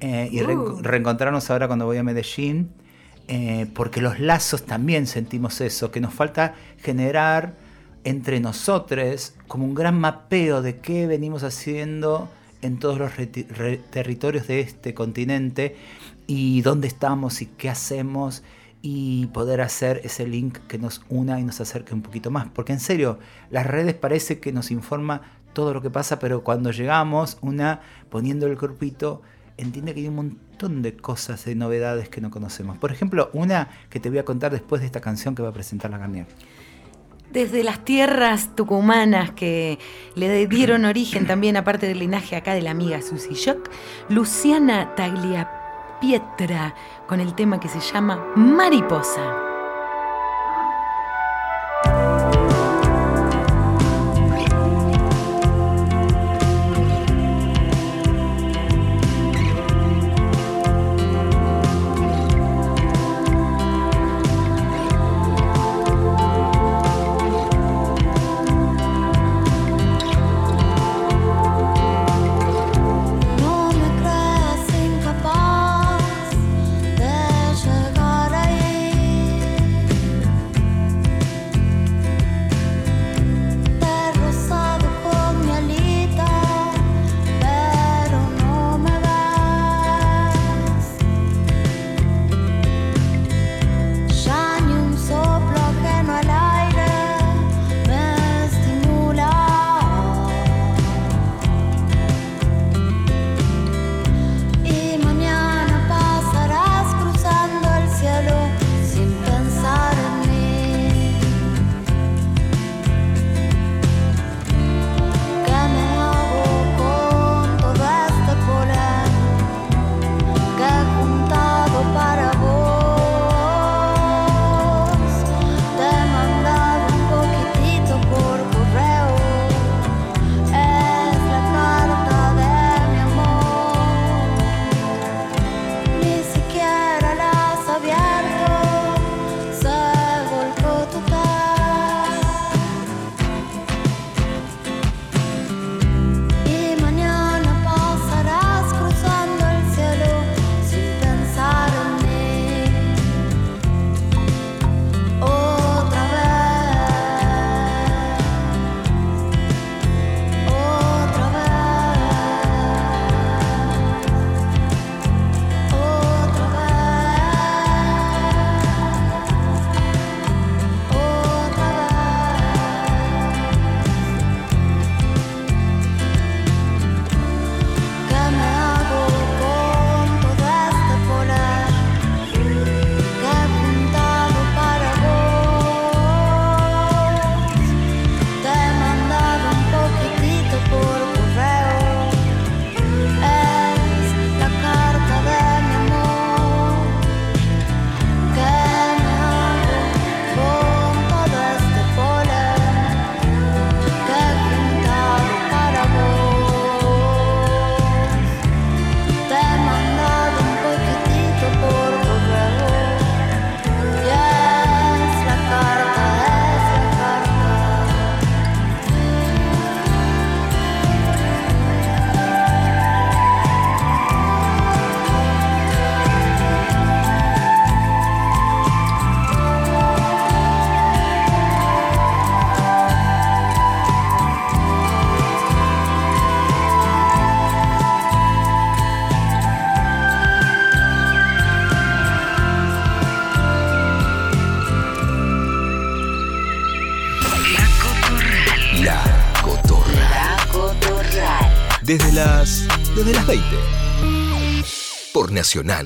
eh, 0.00 0.28
y 0.32 0.42
Uh. 0.42 0.80
reencontrarnos 0.82 1.50
ahora 1.50 1.66
cuando 1.66 1.86
voy 1.86 1.98
a 1.98 2.02
Medellín, 2.02 2.70
eh, 3.28 3.66
porque 3.74 4.00
los 4.00 4.18
lazos 4.18 4.64
también 4.64 5.06
sentimos 5.06 5.60
eso, 5.60 5.90
que 5.90 6.00
nos 6.00 6.12
falta 6.12 6.54
generar 6.78 7.54
entre 8.04 8.40
nosotros 8.40 9.34
como 9.46 9.64
un 9.64 9.74
gran 9.74 9.98
mapeo 9.98 10.60
de 10.62 10.78
qué 10.78 11.06
venimos 11.06 11.44
haciendo 11.44 12.28
en 12.62 12.78
todos 12.78 12.98
los 12.98 13.12
territorios 13.90 14.46
de 14.46 14.60
este 14.60 14.94
continente 14.94 15.76
y 16.26 16.62
dónde 16.62 16.88
estamos 16.88 17.42
y 17.42 17.46
qué 17.46 17.68
hacemos 17.68 18.42
y 18.82 19.26
poder 19.28 19.60
hacer 19.60 20.00
ese 20.04 20.26
link 20.26 20.58
que 20.66 20.76
nos 20.76 21.02
una 21.08 21.38
y 21.38 21.44
nos 21.44 21.60
acerque 21.60 21.94
un 21.94 22.02
poquito 22.02 22.30
más. 22.30 22.48
Porque 22.52 22.72
en 22.72 22.80
serio, 22.80 23.18
las 23.48 23.66
redes 23.66 23.94
parece 23.94 24.40
que 24.40 24.52
nos 24.52 24.72
informa 24.72 25.22
todo 25.52 25.72
lo 25.72 25.80
que 25.82 25.90
pasa, 25.90 26.18
pero 26.18 26.42
cuando 26.42 26.72
llegamos, 26.72 27.38
una 27.40 27.80
poniendo 28.10 28.46
el 28.46 28.56
corpito, 28.56 29.22
entiende 29.56 29.94
que 29.94 30.00
hay 30.00 30.08
un 30.08 30.16
montón 30.16 30.82
de 30.82 30.96
cosas, 30.96 31.44
de 31.44 31.54
novedades 31.54 32.08
que 32.08 32.20
no 32.20 32.30
conocemos. 32.30 32.76
Por 32.78 32.90
ejemplo, 32.90 33.30
una 33.32 33.68
que 33.88 34.00
te 34.00 34.10
voy 34.10 34.18
a 34.18 34.24
contar 34.24 34.50
después 34.50 34.80
de 34.80 34.86
esta 34.86 35.00
canción 35.00 35.34
que 35.34 35.42
va 35.42 35.50
a 35.50 35.52
presentar 35.52 35.90
la 35.90 35.98
Garnier. 35.98 36.26
Desde 37.32 37.62
las 37.64 37.84
tierras 37.84 38.54
tucumanas 38.54 39.30
que 39.30 39.78
le 40.16 40.46
dieron 40.46 40.84
origen 40.84 41.26
también, 41.26 41.56
aparte 41.56 41.86
del 41.86 42.00
linaje 42.00 42.36
acá 42.36 42.52
de 42.52 42.60
la 42.60 42.72
amiga 42.72 43.00
Susy 43.00 43.34
Shock, 43.34 43.70
Luciana 44.10 44.94
Tagliapietra 44.96 46.74
con 47.12 47.20
el 47.20 47.34
tema 47.34 47.60
que 47.60 47.68
se 47.68 47.78
llama 47.78 48.32
Mariposa. 48.36 49.51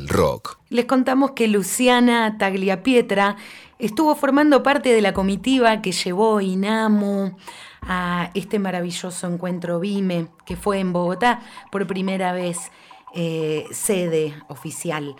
Rock. 0.09 0.59
Les 0.69 0.85
contamos 0.85 1.31
que 1.33 1.49
Luciana 1.49 2.37
Tagliapietra 2.39 3.37
estuvo 3.79 4.15
formando 4.15 4.63
parte 4.63 4.93
de 4.93 5.01
la 5.01 5.15
comitiva 5.15 5.81
que 5.81 5.93
llevó 5.93 6.41
INAMU 6.41 7.37
a 7.83 8.31
este 8.35 8.59
maravilloso 8.59 9.27
encuentro 9.27 9.81
BIME, 9.81 10.29
que 10.45 10.57
fue 10.57 10.81
en 10.81 10.93
Bogotá 10.93 11.41
por 11.71 11.87
primera 11.87 12.33
vez 12.33 12.71
eh, 13.15 13.67
sede 13.71 14.35
oficial. 14.49 15.17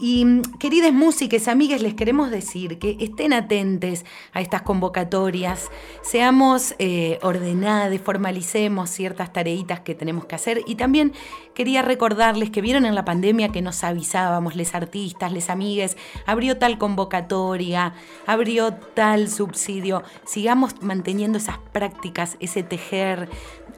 Y 0.00 0.42
queridas 0.60 0.92
músicas, 0.92 1.48
amigas, 1.48 1.82
les 1.82 1.94
queremos 1.94 2.30
decir 2.30 2.78
que 2.78 2.96
estén 3.00 3.32
atentes 3.32 4.04
a 4.32 4.40
estas 4.40 4.62
convocatorias, 4.62 5.72
seamos 6.02 6.76
eh, 6.78 7.18
ordenados, 7.22 8.00
formalicemos 8.00 8.90
ciertas 8.90 9.32
tareitas 9.32 9.80
que 9.80 9.96
tenemos 9.96 10.24
que 10.26 10.36
hacer. 10.36 10.62
Y 10.68 10.76
también 10.76 11.12
quería 11.52 11.82
recordarles 11.82 12.50
que 12.50 12.60
vieron 12.60 12.86
en 12.86 12.94
la 12.94 13.04
pandemia 13.04 13.48
que 13.48 13.60
nos 13.60 13.82
avisábamos, 13.82 14.54
les 14.54 14.72
artistas, 14.72 15.32
les 15.32 15.50
amigues, 15.50 15.96
abrió 16.26 16.58
tal 16.58 16.78
convocatoria, 16.78 17.94
abrió 18.24 18.74
tal 18.74 19.28
subsidio. 19.28 20.04
Sigamos 20.24 20.80
manteniendo 20.80 21.38
esas 21.38 21.58
prácticas, 21.72 22.36
ese 22.38 22.62
tejer, 22.62 23.28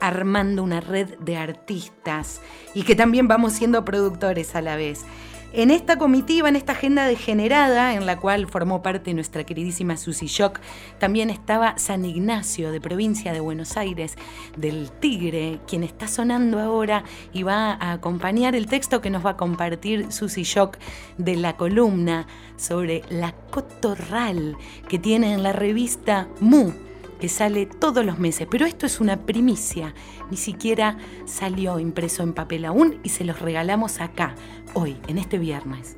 armando 0.00 0.62
una 0.62 0.80
red 0.80 1.18
de 1.18 1.38
artistas 1.38 2.42
y 2.74 2.82
que 2.82 2.94
también 2.94 3.26
vamos 3.26 3.54
siendo 3.54 3.86
productores 3.86 4.54
a 4.54 4.60
la 4.60 4.76
vez. 4.76 5.04
En 5.52 5.72
esta 5.72 5.98
comitiva, 5.98 6.48
en 6.48 6.54
esta 6.54 6.72
agenda 6.72 7.06
degenerada, 7.06 7.94
en 7.94 8.06
la 8.06 8.16
cual 8.16 8.46
formó 8.46 8.82
parte 8.82 9.12
nuestra 9.14 9.42
queridísima 9.42 9.96
Susi 9.96 10.26
Shock, 10.26 10.60
también 11.00 11.28
estaba 11.28 11.76
San 11.76 12.04
Ignacio, 12.04 12.70
de 12.70 12.80
provincia 12.80 13.32
de 13.32 13.40
Buenos 13.40 13.76
Aires, 13.76 14.14
del 14.56 14.92
Tigre, 14.92 15.58
quien 15.66 15.82
está 15.82 16.06
sonando 16.06 16.60
ahora 16.60 17.02
y 17.32 17.42
va 17.42 17.72
a 17.72 17.90
acompañar 17.90 18.54
el 18.54 18.68
texto 18.68 19.00
que 19.00 19.10
nos 19.10 19.26
va 19.26 19.30
a 19.30 19.36
compartir 19.36 20.12
Susi 20.12 20.44
Shock 20.44 20.78
de 21.18 21.34
la 21.34 21.56
columna 21.56 22.28
sobre 22.56 23.02
la 23.10 23.32
cotorral 23.32 24.56
que 24.88 25.00
tiene 25.00 25.32
en 25.32 25.42
la 25.42 25.52
revista 25.52 26.28
Mu 26.38 26.89
que 27.20 27.28
sale 27.28 27.66
todos 27.66 28.04
los 28.04 28.18
meses, 28.18 28.48
pero 28.50 28.66
esto 28.66 28.86
es 28.86 28.98
una 28.98 29.26
primicia, 29.26 29.94
ni 30.30 30.36
siquiera 30.36 30.96
salió 31.26 31.78
impreso 31.78 32.22
en 32.22 32.32
papel 32.32 32.64
aún 32.64 32.98
y 33.04 33.10
se 33.10 33.24
los 33.24 33.40
regalamos 33.40 34.00
acá, 34.00 34.34
hoy, 34.74 34.96
en 35.06 35.18
este 35.18 35.38
viernes. 35.38 35.96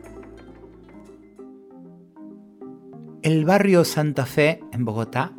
El 3.22 3.44
barrio 3.44 3.84
Santa 3.84 4.26
Fe, 4.26 4.60
en 4.72 4.84
Bogotá, 4.84 5.32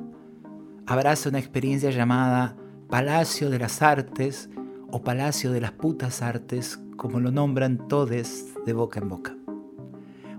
abraza 0.88 1.30
una 1.30 1.40
experiencia 1.40 1.92
llamada 1.92 2.56
Palacio 2.90 3.50
de 3.50 3.60
las 3.60 3.82
Artes 3.82 4.50
o 4.90 5.04
Palacio 5.04 5.52
de 5.52 5.60
las 5.60 5.74
Putas 5.74 6.22
Artes, 6.22 6.80
como 6.96 7.20
lo 7.20 7.30
nombran 7.32 7.90
todes 7.90 8.54
de 8.66 8.72
boca 8.72 9.02
en 9.02 9.10
boca. 9.10 9.36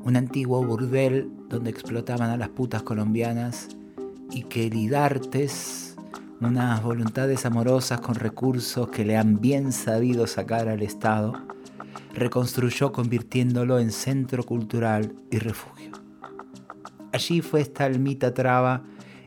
Un 0.04 0.16
antiguo 0.16 0.64
burdel 0.64 1.30
donde 1.48 1.70
explotaban 1.70 2.30
a 2.30 2.37
las 2.37 2.48
putas 2.48 2.83
colombianas 2.83 3.68
y 4.35 4.42
queridartes, 4.42 5.97
unas 6.40 6.83
voluntades 6.83 7.47
amorosas 7.47 8.01
con 8.01 8.16
recursos 8.16 8.88
que 8.88 9.05
le 9.05 9.16
han 9.16 9.40
bien 9.40 9.73
sabido 9.73 10.27
sacar 10.27 10.68
al 10.68 10.83
Estado, 10.83 11.35
reconstruyó 12.12 12.92
convirtiéndolo 12.92 13.79
en 13.79 13.92
centro 13.92 14.42
cultural 14.42 15.14
y 15.31 15.38
refugio. 15.38 15.92
Allí 17.12 17.42
fue 17.42 17.61
esta 17.61 17.85
almita 17.85 18.35
traba, 18.35 18.83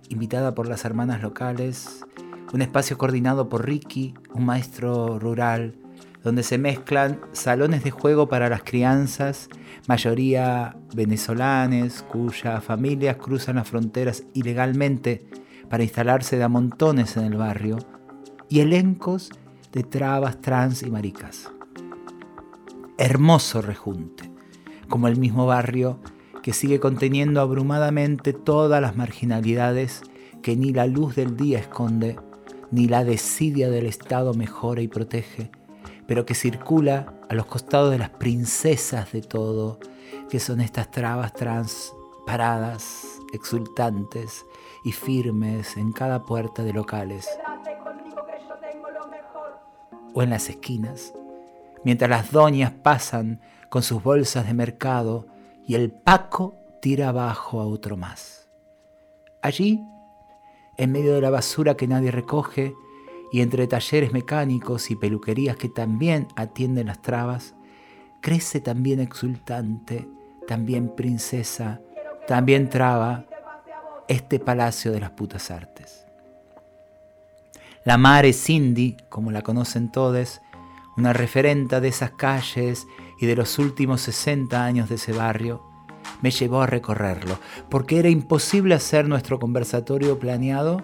invitada 0.10 0.54
por 0.54 0.68
las 0.68 0.84
hermanas 0.84 1.22
locales, 1.22 2.06
un 2.54 2.62
espacio 2.62 2.98
coordinado 2.98 3.48
por 3.48 3.66
Ricky, 3.66 4.14
un 4.34 4.46
maestro 4.46 5.20
rural, 5.20 5.76
donde 6.22 6.44
se 6.44 6.58
mezclan 6.58 7.22
salones 7.32 7.84
de 7.86 7.92
juego 7.92 8.28
para 8.28 8.50
las 8.50 8.64
crianzas, 8.64 9.48
mayoría 9.88 10.78
venezolanes, 10.94 12.04
cuyas 12.04 12.64
familias 12.64 13.16
cruzan 13.18 13.56
las 13.56 13.68
fronteras 13.68 14.24
ilegalmente 14.34 15.26
para 15.70 15.84
instalarse 15.84 16.38
de 16.38 16.48
montones 16.48 17.18
en 17.18 17.24
el 17.26 17.38
barrio, 17.38 17.78
y 18.50 18.60
elencos 18.60 19.32
de 19.72 19.84
trabas, 19.84 20.42
trans 20.42 20.84
y 20.84 20.92
maricas. 20.92 21.52
Hermoso 22.98 23.62
rejunte, 23.62 24.30
como 24.88 25.08
el 25.08 25.18
mismo 25.18 25.46
barrio 25.46 26.00
que 26.42 26.54
sigue 26.54 26.80
conteniendo 26.80 27.42
abrumadamente 27.42 28.34
todas 28.34 28.82
las 28.82 28.96
marginalidades 28.96 30.02
que 30.42 30.56
ni 30.56 30.72
la 30.72 30.88
luz 30.88 31.16
del 31.16 31.36
día 31.36 31.60
esconde, 31.60 32.18
ni 32.72 32.88
la 32.88 33.04
desidia 33.04 33.70
del 33.70 33.86
Estado 33.86 34.34
mejora 34.34 34.82
y 34.82 34.88
protege, 34.88 35.52
pero 36.08 36.26
que 36.26 36.36
circula 36.36 37.17
a 37.30 37.34
los 37.34 37.46
costados 37.46 37.92
de 37.92 37.98
las 37.98 38.10
princesas 38.10 39.12
de 39.12 39.22
todo, 39.22 39.80
que 40.30 40.40
son 40.40 40.62
estas 40.62 40.92
trabas 40.92 41.34
trans 41.34 41.94
paradas, 42.26 43.06
exultantes 43.34 44.46
y 44.84 44.92
firmes 44.92 45.78
en 45.78 45.92
cada 45.92 46.24
puerta 46.24 46.64
de 46.64 46.74
locales 46.74 47.28
o 50.14 50.24
en 50.24 50.30
las 50.30 50.50
esquinas, 50.50 51.14
mientras 51.84 52.10
las 52.10 52.32
doñas 52.32 52.72
pasan 52.72 53.40
con 53.70 53.84
sus 53.84 54.02
bolsas 54.02 54.48
de 54.48 54.54
mercado 54.54 55.28
y 55.68 55.76
el 55.76 55.92
Paco 55.92 56.56
tira 56.82 57.10
abajo 57.10 57.62
a 57.62 57.68
otro 57.68 57.98
más. 57.98 58.50
Allí, 59.42 59.84
en 60.78 60.92
medio 60.92 61.14
de 61.14 61.22
la 61.22 61.30
basura 61.30 61.76
que 61.76 61.88
nadie 61.88 62.12
recoge, 62.12 62.74
y 63.32 63.42
entre 63.42 63.68
talleres 63.68 64.14
mecánicos 64.14 64.90
y 64.92 64.96
peluquerías 64.96 65.58
que 65.58 65.70
también 65.70 66.28
atienden 66.36 66.88
las 66.88 67.02
trabas, 67.02 67.56
crece 68.22 68.62
también 68.62 69.00
exultante, 69.00 70.08
también 70.48 70.96
princesa, 70.96 71.82
también 72.28 72.70
traba, 72.70 73.26
este 74.08 74.40
palacio 74.40 74.92
de 74.92 75.02
las 75.02 75.12
putas 75.12 75.52
artes. 75.52 76.06
La 77.84 77.98
Mare 77.98 78.34
Cindy, 78.34 78.98
como 79.10 79.32
la 79.32 79.42
conocen 79.42 79.92
todos, 79.92 80.42
una 80.98 81.14
referenta 81.14 81.80
de 81.80 81.90
esas 81.90 82.12
calles 82.12 82.88
y 83.20 83.26
de 83.26 83.36
los 83.36 83.60
últimos 83.60 84.02
60 84.02 84.64
años 84.64 84.90
de 84.90 84.96
ese 84.96 85.14
barrio, 85.14 85.62
me 86.22 86.32
llevó 86.32 86.62
a 86.62 86.68
recorrerlo, 86.68 87.40
porque 87.70 88.00
era 88.00 88.10
imposible 88.10 88.76
hacer 88.76 89.08
nuestro 89.08 89.40
conversatorio 89.40 90.18
planeado 90.20 90.84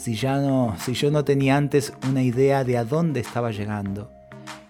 si, 0.00 0.14
yo 0.14 1.10
no 1.10 1.24
tenía 1.24 1.58
antes 1.58 1.92
una 2.08 2.22
idea 2.22 2.64
de 2.64 2.78
a 2.78 2.84
dónde 2.84 3.20
estaba 3.20 3.50
llegando. 3.50 4.10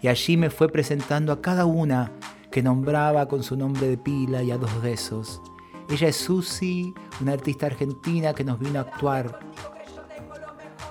Y 0.03 0.09
allí 0.09 0.37
me 0.37 0.51
fue 0.51 0.69
presentando 0.69 1.33
a 1.33 1.41
cada 1.41 1.67
una 1.67 2.11
que 2.51 2.65
nombraba 2.65 3.29
con 3.29 3.45
su 3.45 3.57
nombre 3.57 3.87
de 3.87 3.97
pila 3.97 4.43
y 4.43 4.51
a 4.51 4.59
dos 4.59 4.83
besos. 4.83 5.41
Ella 5.89 6.09
es 6.09 6.17
Susi, 6.17 6.93
una 7.21 7.35
artista 7.35 7.67
argentina 7.67 8.35
que 8.35 8.43
nos 8.43 8.59
vino 8.59 8.81
a 8.81 8.83
actuar. 8.83 9.39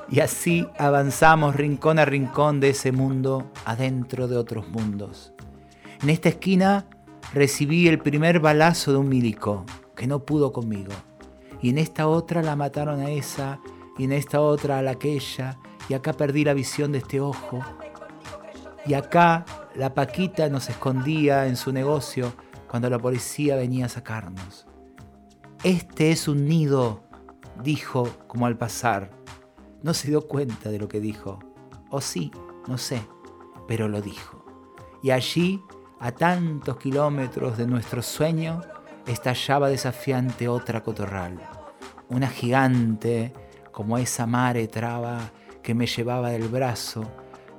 Y 0.10 0.22
así 0.22 0.66
avanzamos 0.78 1.58
rincón 1.58 2.00
a 2.00 2.06
rincón 2.06 2.62
de 2.62 2.70
ese 2.70 2.94
mundo 2.94 3.52
adentro 3.66 4.30
de 4.30 4.38
otros 4.38 4.70
mundos. 4.70 5.34
En 6.02 6.10
esta 6.10 6.30
esquina 6.30 6.86
recibí 7.34 7.90
el 7.90 8.00
primer 8.00 8.40
balazo 8.40 8.94
de 8.94 9.00
un 9.00 9.10
milico 9.10 9.66
que 9.98 10.08
no 10.08 10.24
pudo 10.24 10.54
conmigo. 10.54 10.94
Y 11.62 11.72
en 11.72 11.78
esta 11.78 12.08
otra 12.08 12.42
la 12.42 12.56
mataron 12.56 13.02
a 13.02 13.12
esa 13.12 13.60
y 14.00 14.06
en 14.06 14.14
esta 14.14 14.40
otra 14.40 14.80
a 14.80 14.82
la 14.82 14.92
aquella, 14.92 15.60
y 15.90 15.94
acá 15.94 16.14
perdí 16.14 16.46
la 16.46 16.54
visión 16.54 16.94
de 16.94 17.00
este 17.00 17.20
ojo. 17.20 17.60
Y 18.86 18.94
acá 18.94 19.46
la 19.76 19.94
Paquita 19.94 20.48
nos 20.48 20.70
escondía 20.70 21.48
en 21.48 21.58
su 21.58 21.74
negocio 21.74 22.34
cuando 22.70 22.90
la 22.90 22.98
policía 22.98 23.58
venía 23.58 23.88
a 23.88 23.90
sacarnos. 23.90 24.66
Este 25.66 26.12
es 26.12 26.30
un 26.30 26.46
nido, 26.46 27.04
dijo 27.62 28.08
como 28.28 28.46
al 28.46 28.58
pasar. 28.58 29.12
No 29.84 29.94
se 29.94 30.08
dio 30.08 30.22
cuenta 30.22 30.70
de 30.70 30.80
lo 30.80 30.88
que 30.88 31.02
dijo. 31.02 31.40
O 31.90 32.00
sí, 32.00 32.32
no 32.68 32.78
sé, 32.78 33.02
pero 33.68 33.90
lo 33.90 34.02
dijo. 34.02 34.46
Y 35.04 35.12
allí, 35.12 35.62
a 36.00 36.14
tantos 36.14 36.78
kilómetros 36.78 37.58
de 37.58 37.68
nuestro 37.68 38.02
sueño, 38.02 38.62
estallaba 39.08 39.68
desafiante 39.68 40.48
otra 40.48 40.84
cotorral. 40.84 41.38
Una 42.08 42.30
gigante 42.30 43.34
como 43.72 43.98
esa 43.98 44.26
mare 44.26 44.68
traba 44.68 45.32
que 45.62 45.74
me 45.74 45.86
llevaba 45.86 46.30
del 46.32 46.48
braço, 46.48 47.04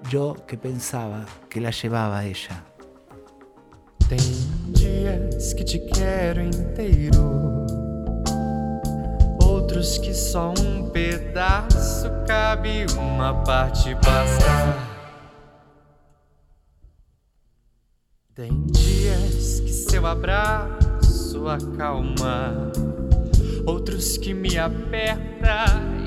yo 0.08 0.34
que 0.46 0.56
pensava 0.56 1.24
que 1.48 1.60
la 1.60 1.70
llevava 1.70 2.24
ella. 2.24 2.64
Tem 4.08 4.18
dias 4.72 5.54
que 5.54 5.64
te 5.64 5.78
quero 5.78 6.42
inteiro, 6.42 7.66
outros 9.42 9.98
que 9.98 10.12
só 10.12 10.52
um 10.58 10.90
pedaço 10.90 12.10
cabe, 12.26 12.86
uma 12.98 13.44
parte 13.44 13.94
basta. 13.94 14.90
Tem 18.34 18.66
dias 18.66 19.60
que 19.60 19.72
seu 19.72 20.06
abraço 20.06 21.46
acalma, 21.46 22.72
outros 23.66 24.16
que 24.16 24.34
me 24.34 24.58
aperta 24.58 25.99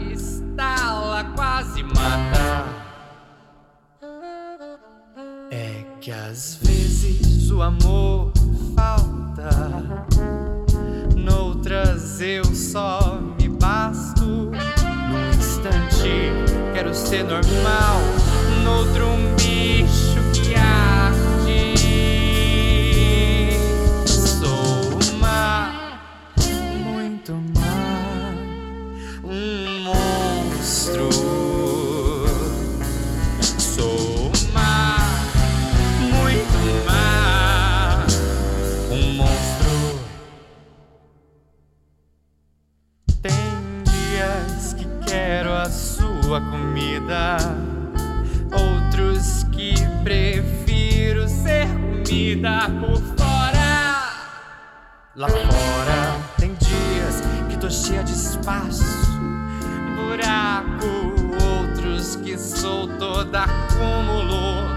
estala, 0.53 1.23
quase 1.35 1.83
mata. 1.83 2.83
que 5.99 6.11
às 6.11 6.59
vezes 6.61 7.49
o 7.49 7.61
amor 7.61 8.33
falta, 8.75 9.49
noutras 11.15 12.19
eu 12.19 12.43
só 12.43 13.21
me 13.39 13.47
basto. 13.47 14.25
Num 14.25 15.29
instante 15.29 16.33
quero 16.73 16.93
ser 16.93 17.23
normal, 17.23 18.01
noutro 18.65 19.32
sua 45.69 46.41
comida, 46.41 47.37
outros 48.51 49.43
que 49.51 49.73
prefiro 50.03 51.27
ser 51.27 51.67
comida 52.03 52.69
por 52.79 53.01
fora. 53.17 54.13
Lá 55.15 55.29
fora 55.29 56.19
tem 56.37 56.53
dias 56.55 57.21
que 57.49 57.57
tô 57.57 57.69
cheia 57.69 58.03
de 58.03 58.13
espaço, 58.13 58.83
buraco, 59.95 60.85
outros 61.59 62.15
que 62.17 62.37
sou 62.37 62.87
toda 62.97 63.43
acúmulo. 63.43 64.72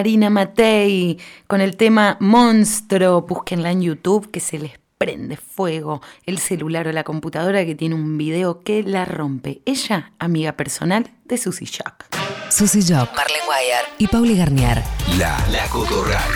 Marina 0.00 0.30
Matei 0.30 1.18
con 1.46 1.60
el 1.60 1.76
tema 1.76 2.16
Monstruo. 2.20 3.20
Búsquenla 3.20 3.70
en 3.70 3.82
YouTube 3.82 4.30
que 4.30 4.40
se 4.40 4.58
les 4.58 4.80
prende 4.96 5.36
fuego 5.36 6.00
el 6.24 6.38
celular 6.38 6.88
o 6.88 6.92
la 6.92 7.04
computadora 7.04 7.66
que 7.66 7.74
tiene 7.74 7.96
un 7.96 8.16
video 8.16 8.60
que 8.60 8.82
la 8.82 9.04
rompe. 9.04 9.60
Ella, 9.66 10.12
amiga 10.18 10.52
personal 10.52 11.10
de 11.26 11.36
Susie 11.36 11.66
Shock. 11.66 12.06
Susy 12.48 12.80
Jock, 12.80 13.14
Marlene 13.14 13.44
Guayar 13.44 13.84
y 13.98 14.06
Pauli 14.06 14.38
Garnier. 14.38 14.82
La, 15.18 15.36
la 15.52 15.66
Cotorral. 15.66 16.30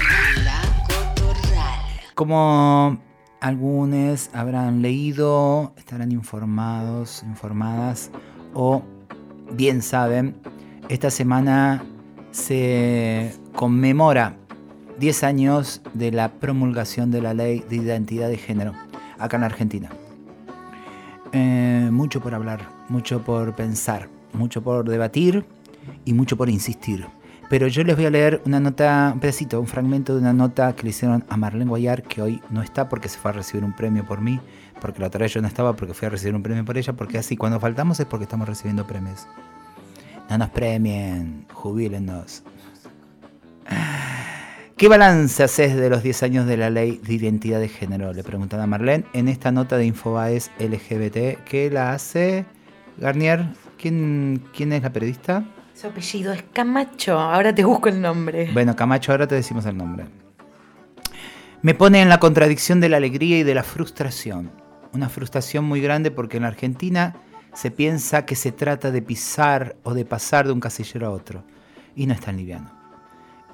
Como 2.14 3.00
algunos 3.40 4.28
habrán 4.34 4.82
leído, 4.82 5.72
estarán 5.78 6.12
informados, 6.12 7.22
informadas 7.22 8.10
o 8.52 8.82
bien 9.52 9.80
saben, 9.80 10.36
esta 10.90 11.10
semana 11.10 11.82
se 12.30 13.42
conmemora 13.54 14.36
10 14.98 15.24
años 15.24 15.80
de 15.94 16.12
la 16.12 16.32
promulgación 16.32 17.10
de 17.10 17.22
la 17.22 17.34
ley 17.34 17.64
de 17.68 17.76
identidad 17.76 18.28
de 18.28 18.36
género 18.36 18.72
acá 19.18 19.36
en 19.36 19.44
Argentina. 19.44 19.90
Eh, 21.32 21.88
mucho 21.90 22.20
por 22.20 22.34
hablar, 22.34 22.68
mucho 22.88 23.22
por 23.22 23.54
pensar, 23.54 24.08
mucho 24.32 24.62
por 24.62 24.88
debatir 24.88 25.44
y 26.04 26.12
mucho 26.12 26.36
por 26.36 26.48
insistir. 26.48 27.06
Pero 27.48 27.68
yo 27.68 27.84
les 27.84 27.96
voy 27.96 28.06
a 28.06 28.10
leer 28.10 28.40
una 28.46 28.58
nota, 28.58 29.10
un 29.14 29.20
pedacito, 29.20 29.60
un 29.60 29.66
fragmento 29.66 30.14
de 30.14 30.20
una 30.20 30.32
nota 30.32 30.74
que 30.74 30.84
le 30.84 30.90
hicieron 30.90 31.24
a 31.28 31.36
Marlene 31.36 31.68
Guayar, 31.68 32.02
que 32.02 32.22
hoy 32.22 32.40
no 32.50 32.62
está 32.62 32.88
porque 32.88 33.08
se 33.08 33.18
fue 33.18 33.30
a 33.30 33.34
recibir 33.34 33.64
un 33.64 33.74
premio 33.74 34.04
por 34.04 34.20
mí, 34.20 34.40
porque 34.80 35.00
la 35.00 35.08
otra 35.08 35.20
vez 35.20 35.32
yo 35.32 35.42
no 35.42 35.48
estaba 35.48 35.74
porque 35.74 35.94
fui 35.94 36.06
a 36.06 36.10
recibir 36.10 36.34
un 36.34 36.42
premio 36.42 36.64
por 36.64 36.78
ella, 36.78 36.94
porque 36.94 37.18
así 37.18 37.36
cuando 37.36 37.60
faltamos 37.60 38.00
es 38.00 38.06
porque 38.06 38.24
estamos 38.24 38.48
recibiendo 38.48 38.86
premios. 38.86 39.26
No 40.30 40.38
nos 40.38 40.50
premien, 40.50 41.46
jubílennos. 41.52 42.42
¿Qué 44.76 44.88
balance 44.88 45.42
haces 45.42 45.76
de 45.76 45.88
los 45.88 46.02
10 46.02 46.22
años 46.24 46.46
de 46.46 46.56
la 46.56 46.68
ley 46.68 47.00
de 47.02 47.14
identidad 47.14 47.60
de 47.60 47.68
género? 47.68 48.12
Le 48.12 48.24
preguntan 48.24 48.60
a 48.60 48.66
Marlene 48.66 49.04
en 49.12 49.28
esta 49.28 49.52
nota 49.52 49.76
de 49.76 49.86
Infobaes 49.86 50.50
LGBT 50.58 51.44
que 51.44 51.70
la 51.72 51.92
hace 51.92 52.44
Garnier. 52.98 53.46
¿Quién, 53.78 54.42
quién 54.52 54.72
es 54.72 54.82
la 54.82 54.92
periodista? 54.92 55.44
Su 55.74 55.86
apellido 55.86 56.32
es 56.32 56.42
Camacho. 56.52 57.18
Ahora 57.18 57.54
te 57.54 57.64
busco 57.64 57.88
el 57.88 58.00
nombre. 58.00 58.50
Bueno, 58.52 58.74
Camacho, 58.74 59.12
ahora 59.12 59.26
te 59.28 59.36
decimos 59.36 59.64
el 59.66 59.76
nombre. 59.76 60.06
Me 61.62 61.74
pone 61.74 62.02
en 62.02 62.08
la 62.08 62.18
contradicción 62.18 62.80
de 62.80 62.88
la 62.88 62.96
alegría 62.96 63.38
y 63.38 63.42
de 63.42 63.54
la 63.54 63.62
frustración. 63.62 64.50
Una 64.92 65.08
frustración 65.08 65.64
muy 65.64 65.80
grande 65.80 66.10
porque 66.10 66.36
en 66.36 66.42
la 66.42 66.48
Argentina 66.48 67.16
se 67.54 67.70
piensa 67.70 68.26
que 68.26 68.36
se 68.36 68.52
trata 68.52 68.90
de 68.90 69.02
pisar 69.02 69.76
o 69.84 69.94
de 69.94 70.04
pasar 70.04 70.46
de 70.46 70.52
un 70.52 70.60
casillero 70.60 71.06
a 71.06 71.10
otro. 71.10 71.44
Y 71.94 72.06
no 72.06 72.12
es 72.12 72.20
tan 72.20 72.36
liviano. 72.36 72.73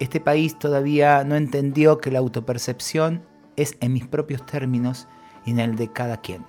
Este 0.00 0.18
país 0.18 0.58
todavía 0.58 1.22
no 1.24 1.36
entendió 1.36 1.98
que 1.98 2.10
la 2.10 2.20
autopercepción 2.20 3.22
es 3.56 3.76
en 3.80 3.92
mis 3.92 4.06
propios 4.06 4.44
términos 4.46 5.06
y 5.44 5.50
en 5.50 5.60
el 5.60 5.76
de 5.76 5.92
cada 5.92 6.22
quien. 6.22 6.44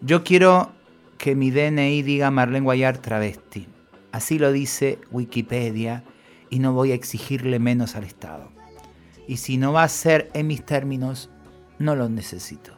Yo 0.00 0.22
quiero 0.22 0.70
que 1.18 1.34
mi 1.34 1.50
DNI 1.50 2.02
diga 2.02 2.30
Marlene 2.30 2.64
Guayar 2.64 2.98
travesti. 2.98 3.66
Así 4.12 4.38
lo 4.38 4.52
dice 4.52 5.00
Wikipedia 5.10 6.04
y 6.48 6.60
no 6.60 6.72
voy 6.72 6.92
a 6.92 6.94
exigirle 6.94 7.58
menos 7.58 7.96
al 7.96 8.04
Estado. 8.04 8.52
Y 9.26 9.38
si 9.38 9.56
no 9.56 9.72
va 9.72 9.82
a 9.82 9.88
ser 9.88 10.30
en 10.32 10.46
mis 10.46 10.64
términos, 10.64 11.28
no 11.80 11.96
lo 11.96 12.08
necesito. 12.08 12.72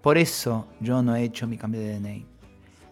Por 0.00 0.16
eso 0.16 0.66
yo 0.80 1.02
no 1.02 1.14
he 1.14 1.24
hecho 1.24 1.46
mi 1.46 1.58
cambio 1.58 1.80
de 1.82 2.00
DNI. 2.00 2.26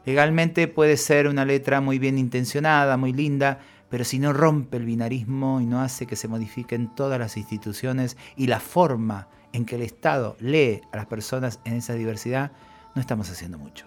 Legalmente 0.04 0.68
puede 0.68 0.98
ser 0.98 1.26
una 1.26 1.46
letra 1.46 1.80
muy 1.80 1.98
bien 1.98 2.18
intencionada, 2.18 2.98
muy 2.98 3.14
linda, 3.14 3.60
pero 3.92 4.04
si 4.04 4.18
no 4.18 4.32
rompe 4.32 4.78
el 4.78 4.86
binarismo 4.86 5.60
y 5.60 5.66
no 5.66 5.82
hace 5.82 6.06
que 6.06 6.16
se 6.16 6.26
modifiquen 6.26 6.94
todas 6.94 7.18
las 7.18 7.36
instituciones 7.36 8.16
y 8.38 8.46
la 8.46 8.58
forma 8.58 9.28
en 9.52 9.66
que 9.66 9.74
el 9.74 9.82
Estado 9.82 10.34
lee 10.40 10.80
a 10.92 10.96
las 10.96 11.04
personas 11.04 11.60
en 11.66 11.74
esa 11.74 11.92
diversidad, 11.92 12.52
no 12.94 13.02
estamos 13.02 13.28
haciendo 13.28 13.58
mucho. 13.58 13.84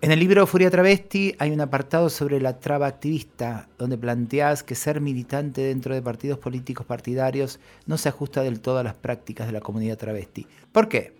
En 0.00 0.12
el 0.12 0.20
libro 0.20 0.46
Furia 0.46 0.70
Travesti 0.70 1.34
hay 1.40 1.50
un 1.50 1.60
apartado 1.60 2.08
sobre 2.08 2.40
la 2.40 2.60
traba 2.60 2.86
activista, 2.86 3.68
donde 3.78 3.98
planteas 3.98 4.62
que 4.62 4.76
ser 4.76 5.00
militante 5.00 5.62
dentro 5.62 5.92
de 5.92 6.02
partidos 6.02 6.38
políticos 6.38 6.86
partidarios 6.86 7.58
no 7.84 7.98
se 7.98 8.10
ajusta 8.10 8.44
del 8.44 8.60
todo 8.60 8.78
a 8.78 8.84
las 8.84 8.94
prácticas 8.94 9.48
de 9.48 9.54
la 9.54 9.60
comunidad 9.60 9.98
travesti. 9.98 10.46
¿Por 10.70 10.88
qué? 10.88 11.16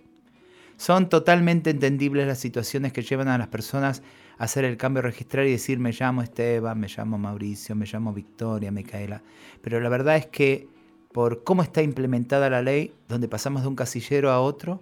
Son 0.77 1.09
totalmente 1.09 1.71
entendibles 1.71 2.25
las 2.25 2.39
situaciones 2.39 2.93
que 2.93 3.01
llevan 3.01 3.27
a 3.27 3.37
las 3.37 3.47
personas 3.49 4.01
hacer 4.37 4.65
el 4.65 4.77
cambio 4.77 5.01
registral 5.01 5.47
y 5.47 5.51
decir 5.51 5.79
me 5.79 5.91
llamo 5.91 6.21
Esteban, 6.21 6.79
me 6.79 6.87
llamo 6.87 7.17
Mauricio, 7.17 7.75
me 7.75 7.85
llamo 7.85 8.13
Victoria, 8.13 8.71
Micaela. 8.71 9.21
Pero 9.61 9.79
la 9.79 9.89
verdad 9.89 10.17
es 10.17 10.27
que 10.27 10.67
por 11.11 11.43
cómo 11.43 11.63
está 11.63 11.81
implementada 11.81 12.49
la 12.49 12.61
ley, 12.61 12.93
donde 13.07 13.27
pasamos 13.27 13.63
de 13.63 13.67
un 13.67 13.75
casillero 13.75 14.31
a 14.31 14.39
otro, 14.39 14.79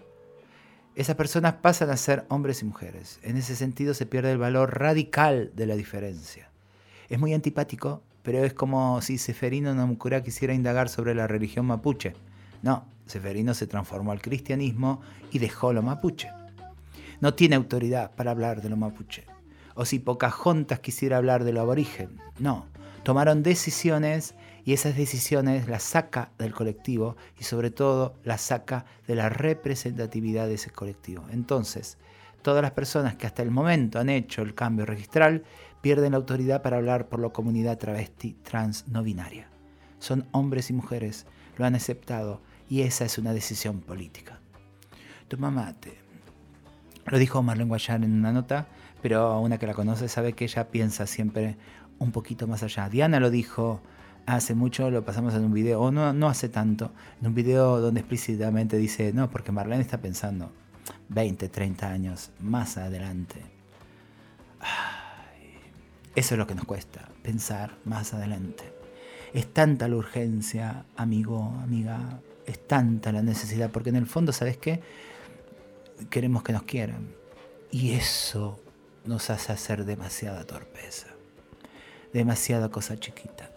esas 0.95 1.15
personas 1.15 1.55
pasan 1.55 1.89
a 1.89 1.97
ser 1.97 2.25
hombres 2.29 2.61
y 2.61 2.65
mujeres. 2.65 3.19
En 3.21 3.37
ese 3.37 3.55
sentido 3.55 3.93
se 3.93 4.05
pierde 4.05 4.31
el 4.31 4.37
valor 4.37 4.79
radical 4.79 5.51
de 5.55 5.65
la 5.65 5.75
diferencia. 5.75 6.49
Es 7.09 7.19
muy 7.19 7.33
antipático, 7.33 8.01
pero 8.23 8.43
es 8.43 8.53
como 8.53 9.01
si 9.01 9.17
Seferino 9.17 9.73
Namucurá 9.75 10.23
quisiera 10.23 10.53
indagar 10.53 10.89
sobre 10.89 11.13
la 11.13 11.27
religión 11.27 11.65
mapuche. 11.65 12.13
No, 12.63 12.85
Seferino 13.05 13.53
se 13.53 13.67
transformó 13.67 14.11
al 14.11 14.21
cristianismo 14.21 15.01
y 15.31 15.39
dejó 15.39 15.73
lo 15.73 15.83
mapuche. 15.83 16.29
No 17.21 17.33
tiene 17.33 17.55
autoridad 17.55 18.11
para 18.15 18.31
hablar 18.31 18.61
de 18.61 18.69
lo 18.69 18.77
mapuche. 18.77 19.35
O 19.75 19.85
si 19.85 19.99
Pocahontas 19.99 20.79
quisiera 20.79 21.17
hablar 21.17 21.43
de 21.43 21.53
lo 21.53 21.61
aborigen. 21.61 22.17
No, 22.39 22.65
tomaron 23.03 23.43
decisiones 23.43 24.33
y 24.65 24.73
esas 24.73 24.97
decisiones 24.97 25.67
las 25.67 25.83
saca 25.83 26.31
del 26.39 26.53
colectivo 26.53 27.15
y 27.39 27.43
sobre 27.43 27.69
todo 27.69 28.15
las 28.23 28.41
saca 28.41 28.85
de 29.07 29.15
la 29.15 29.29
representatividad 29.29 30.47
de 30.47 30.55
ese 30.55 30.71
colectivo. 30.71 31.23
Entonces, 31.31 31.97
todas 32.41 32.63
las 32.63 32.71
personas 32.71 33.15
que 33.15 33.27
hasta 33.27 33.43
el 33.43 33.51
momento 33.51 33.99
han 33.99 34.09
hecho 34.09 34.41
el 34.41 34.55
cambio 34.55 34.85
registral 34.85 35.43
pierden 35.81 36.11
la 36.11 36.17
autoridad 36.17 36.63
para 36.63 36.77
hablar 36.77 37.07
por 37.09 37.19
la 37.19 37.29
comunidad 37.29 37.77
travesti 37.77 38.33
trans 38.41 38.88
no 38.88 39.03
binaria. 39.03 39.49
Son 39.99 40.27
hombres 40.31 40.71
y 40.71 40.73
mujeres, 40.73 41.27
lo 41.57 41.65
han 41.65 41.75
aceptado 41.75 42.41
y 42.67 42.81
esa 42.81 43.05
es 43.05 43.19
una 43.19 43.33
decisión 43.33 43.81
política. 43.81 44.39
Toma 45.27 45.51
mate. 45.51 45.99
Lo 47.05 47.19
dijo 47.19 47.43
Marlene 47.43 47.69
Guayar 47.69 48.03
en 48.03 48.13
una 48.13 48.31
nota, 48.31 48.67
pero 49.01 49.39
una 49.39 49.58
que 49.58 49.67
la 49.67 49.73
conoce 49.73 50.08
sabe 50.08 50.34
que 50.34 50.45
ella 50.45 50.69
piensa 50.69 51.08
siempre 51.08 51.58
un 51.99 52.12
poquito 52.12 52.47
más 52.47 52.63
allá. 52.63 52.89
Diana 52.89 53.19
lo 53.19 53.29
dijo 53.29 53.81
hace 54.25 54.55
mucho, 54.55 54.89
lo 54.89 55.05
pasamos 55.05 55.34
en 55.36 55.45
un 55.45 55.53
video, 55.53 55.81
o 55.81 55.91
no, 55.91 56.13
no 56.13 56.27
hace 56.27 56.49
tanto, 56.49 56.91
en 57.21 57.27
un 57.27 57.36
video 57.36 57.79
donde 57.79 57.99
explícitamente 57.99 58.77
dice, 58.77 59.13
no, 59.13 59.29
porque 59.29 59.51
Marlene 59.51 59.81
está 59.81 59.99
pensando 59.99 60.51
20, 61.10 61.49
30 61.49 61.88
años 61.88 62.31
más 62.39 62.77
adelante. 62.77 63.41
Eso 66.15 66.36
es 66.36 66.39
lo 66.39 66.47
que 66.47 66.55
nos 66.55 66.65
cuesta, 66.65 67.10
pensar 67.21 67.77
más 67.84 68.13
adelante. 68.13 68.63
Es 69.34 69.53
tanta 69.53 69.88
la 69.88 69.97
urgencia, 69.97 70.86
amigo, 70.95 71.53
amiga, 71.62 72.21
es 72.45 72.65
tanta 72.67 73.12
la 73.12 73.21
necesidad, 73.21 73.69
porque 73.69 73.89
en 73.89 73.97
el 73.97 74.08
fondo, 74.08 74.31
¿sabes 74.31 74.58
qué? 74.58 74.81
Queremos 76.10 76.41
que 76.41 76.53
nos 76.53 76.63
quieran. 76.63 77.10
Y 77.69 77.91
eso 77.91 78.60
nos 79.05 79.29
hace 79.29 79.53
hacer 79.53 79.85
demasiada 79.85 80.43
torpeza, 80.45 81.07
demasiada 82.13 82.69
cosa 82.69 82.97
chiquita 82.97 83.55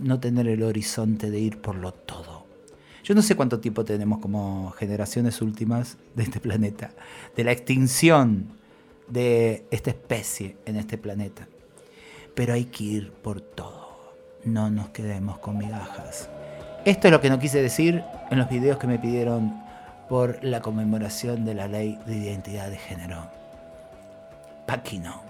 no 0.00 0.18
tener 0.18 0.48
el 0.48 0.62
horizonte 0.62 1.30
de 1.30 1.38
ir 1.38 1.60
por 1.60 1.76
lo 1.76 1.92
todo. 1.92 2.44
Yo 3.04 3.14
no 3.14 3.22
sé 3.22 3.36
cuánto 3.36 3.60
tiempo 3.60 3.84
tenemos 3.84 4.18
como 4.18 4.70
generaciones 4.72 5.40
últimas 5.42 5.96
de 6.14 6.22
este 6.22 6.40
planeta, 6.40 6.90
de 7.36 7.44
la 7.44 7.52
extinción 7.52 8.48
de 9.08 9.66
esta 9.70 9.90
especie 9.90 10.56
en 10.66 10.76
este 10.76 10.98
planeta. 10.98 11.48
Pero 12.34 12.54
hay 12.54 12.66
que 12.66 12.84
ir 12.84 13.12
por 13.12 13.40
todo. 13.40 14.14
No 14.44 14.70
nos 14.70 14.90
quedemos 14.90 15.38
con 15.38 15.58
migajas. 15.58 16.28
Esto 16.84 17.08
es 17.08 17.12
lo 17.12 17.20
que 17.20 17.28
no 17.28 17.38
quise 17.38 17.60
decir 17.60 18.02
en 18.30 18.38
los 18.38 18.48
videos 18.48 18.78
que 18.78 18.86
me 18.86 18.98
pidieron 18.98 19.62
por 20.08 20.42
la 20.42 20.60
conmemoración 20.60 21.44
de 21.44 21.54
la 21.54 21.68
ley 21.68 21.98
de 22.06 22.16
identidad 22.16 22.70
de 22.70 22.78
género. 22.78 23.39
Paquino. 24.70 25.24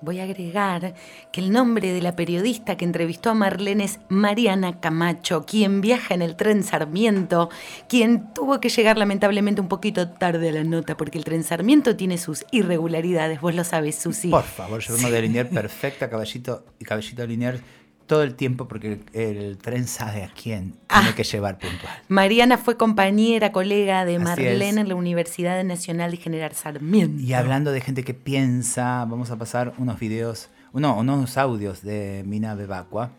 Voy 0.00 0.18
a 0.18 0.24
agregar 0.24 0.94
que 1.30 1.40
el 1.40 1.52
nombre 1.52 1.92
de 1.92 2.02
la 2.02 2.16
periodista 2.16 2.76
que 2.76 2.84
entrevistó 2.84 3.30
a 3.30 3.34
Marlene 3.34 3.84
es 3.84 4.00
Mariana 4.08 4.80
Camacho, 4.80 5.46
quien 5.46 5.80
viaja 5.80 6.14
en 6.14 6.22
el 6.22 6.34
tren 6.34 6.64
Sarmiento, 6.64 7.50
quien 7.88 8.34
tuvo 8.34 8.60
que 8.60 8.68
llegar 8.68 8.98
lamentablemente 8.98 9.60
un 9.60 9.68
poquito 9.68 10.08
tarde 10.08 10.48
a 10.48 10.52
la 10.52 10.64
nota, 10.64 10.96
porque 10.96 11.18
el 11.18 11.24
tren 11.24 11.44
Sarmiento 11.44 11.94
tiene 11.94 12.18
sus 12.18 12.44
irregularidades, 12.50 13.40
vos 13.40 13.54
lo 13.54 13.62
sabes, 13.62 13.94
Susi. 13.94 14.30
Por 14.30 14.42
favor, 14.42 14.80
yo 14.80 14.96
de 14.96 15.22
linear 15.22 15.48
perfecta, 15.48 16.10
caballito 16.10 16.64
y 16.80 16.84
caballito 16.84 17.24
linear 17.28 17.60
todo 18.08 18.24
el 18.24 18.34
tiempo 18.34 18.66
porque 18.66 18.98
el, 19.12 19.56
tren 19.58 19.86
sabe 19.86 20.24
a 20.24 20.28
quién 20.30 20.72
tiene 20.72 20.80
Ah. 20.88 21.12
que 21.14 21.22
llevar 21.22 21.58
puntual. 21.58 21.92
Mariana 22.08 22.58
fue 22.58 22.76
compañera, 22.76 23.52
colega 23.52 24.04
de 24.04 24.16
Así 24.16 24.24
Marlene 24.24 24.68
es. 24.70 24.76
en 24.78 24.88
la 24.88 24.96
Universidad 24.96 25.62
Nacional 25.62 26.10
de 26.10 26.16
General 26.16 26.52
Sarmiento. 26.52 27.22
Y 27.22 27.32
hablando 27.34 27.70
de 27.70 27.80
gente 27.80 28.02
que 28.02 28.14
piensa, 28.14 29.04
vamos 29.04 29.30
a 29.30 29.36
pasar 29.36 29.74
unos 29.78 30.00
videos, 30.00 30.48
no, 30.72 30.96
unos 30.98 31.36
audios 31.38 31.82
de 31.82 32.24
Mina 32.26 32.54
Bebacua, 32.56 33.12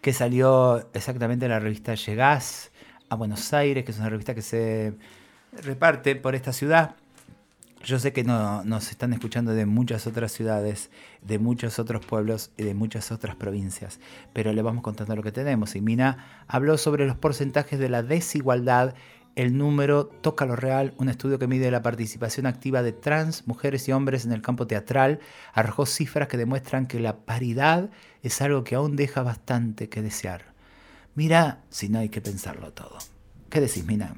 que 0.00 0.12
salió 0.14 0.88
exactamente 0.94 1.44
en 1.44 1.50
la 1.50 1.60
revista 1.60 1.94
Llegás 1.94 2.70
a 3.10 3.16
Buenos 3.16 3.52
Aires, 3.52 3.84
que 3.84 3.90
es 3.92 3.98
una 3.98 4.08
revista 4.08 4.34
que 4.34 4.42
se 4.42 4.94
reparte 5.62 6.16
por 6.16 6.34
esta 6.34 6.52
ciudad. 6.52 6.94
Yo 7.82 7.98
sé 7.98 8.12
que 8.12 8.24
no, 8.24 8.62
nos 8.64 8.90
están 8.90 9.14
escuchando 9.14 9.54
de 9.54 9.64
muchas 9.64 10.06
otras 10.06 10.32
ciudades, 10.32 10.90
de 11.22 11.38
muchos 11.38 11.78
otros 11.78 12.04
pueblos 12.04 12.50
y 12.58 12.64
de 12.64 12.74
muchas 12.74 13.10
otras 13.10 13.36
provincias, 13.36 14.00
pero 14.34 14.52
le 14.52 14.60
vamos 14.60 14.82
contando 14.82 15.16
lo 15.16 15.22
que 15.22 15.32
tenemos. 15.32 15.74
Y 15.74 15.80
Mina 15.80 16.44
habló 16.46 16.76
sobre 16.76 17.06
los 17.06 17.16
porcentajes 17.16 17.78
de 17.78 17.88
la 17.88 18.02
desigualdad, 18.02 18.94
el 19.34 19.56
número 19.56 20.04
Toca 20.04 20.44
lo 20.44 20.56
Real, 20.56 20.92
un 20.98 21.08
estudio 21.08 21.38
que 21.38 21.46
mide 21.46 21.70
la 21.70 21.80
participación 21.80 22.44
activa 22.44 22.82
de 22.82 22.92
trans, 22.92 23.46
mujeres 23.46 23.88
y 23.88 23.92
hombres 23.92 24.26
en 24.26 24.32
el 24.32 24.42
campo 24.42 24.66
teatral, 24.66 25.20
arrojó 25.54 25.86
cifras 25.86 26.28
que 26.28 26.36
demuestran 26.36 26.86
que 26.86 27.00
la 27.00 27.16
paridad 27.16 27.88
es 28.22 28.42
algo 28.42 28.62
que 28.62 28.74
aún 28.74 28.94
deja 28.94 29.22
bastante 29.22 29.88
que 29.88 30.02
desear. 30.02 30.52
Mira 31.14 31.62
si 31.70 31.88
no 31.88 32.00
hay 32.00 32.10
que 32.10 32.20
pensarlo 32.20 32.72
todo. 32.72 32.98
¿Qué 33.48 33.60
decís, 33.60 33.86
Mina? 33.86 34.16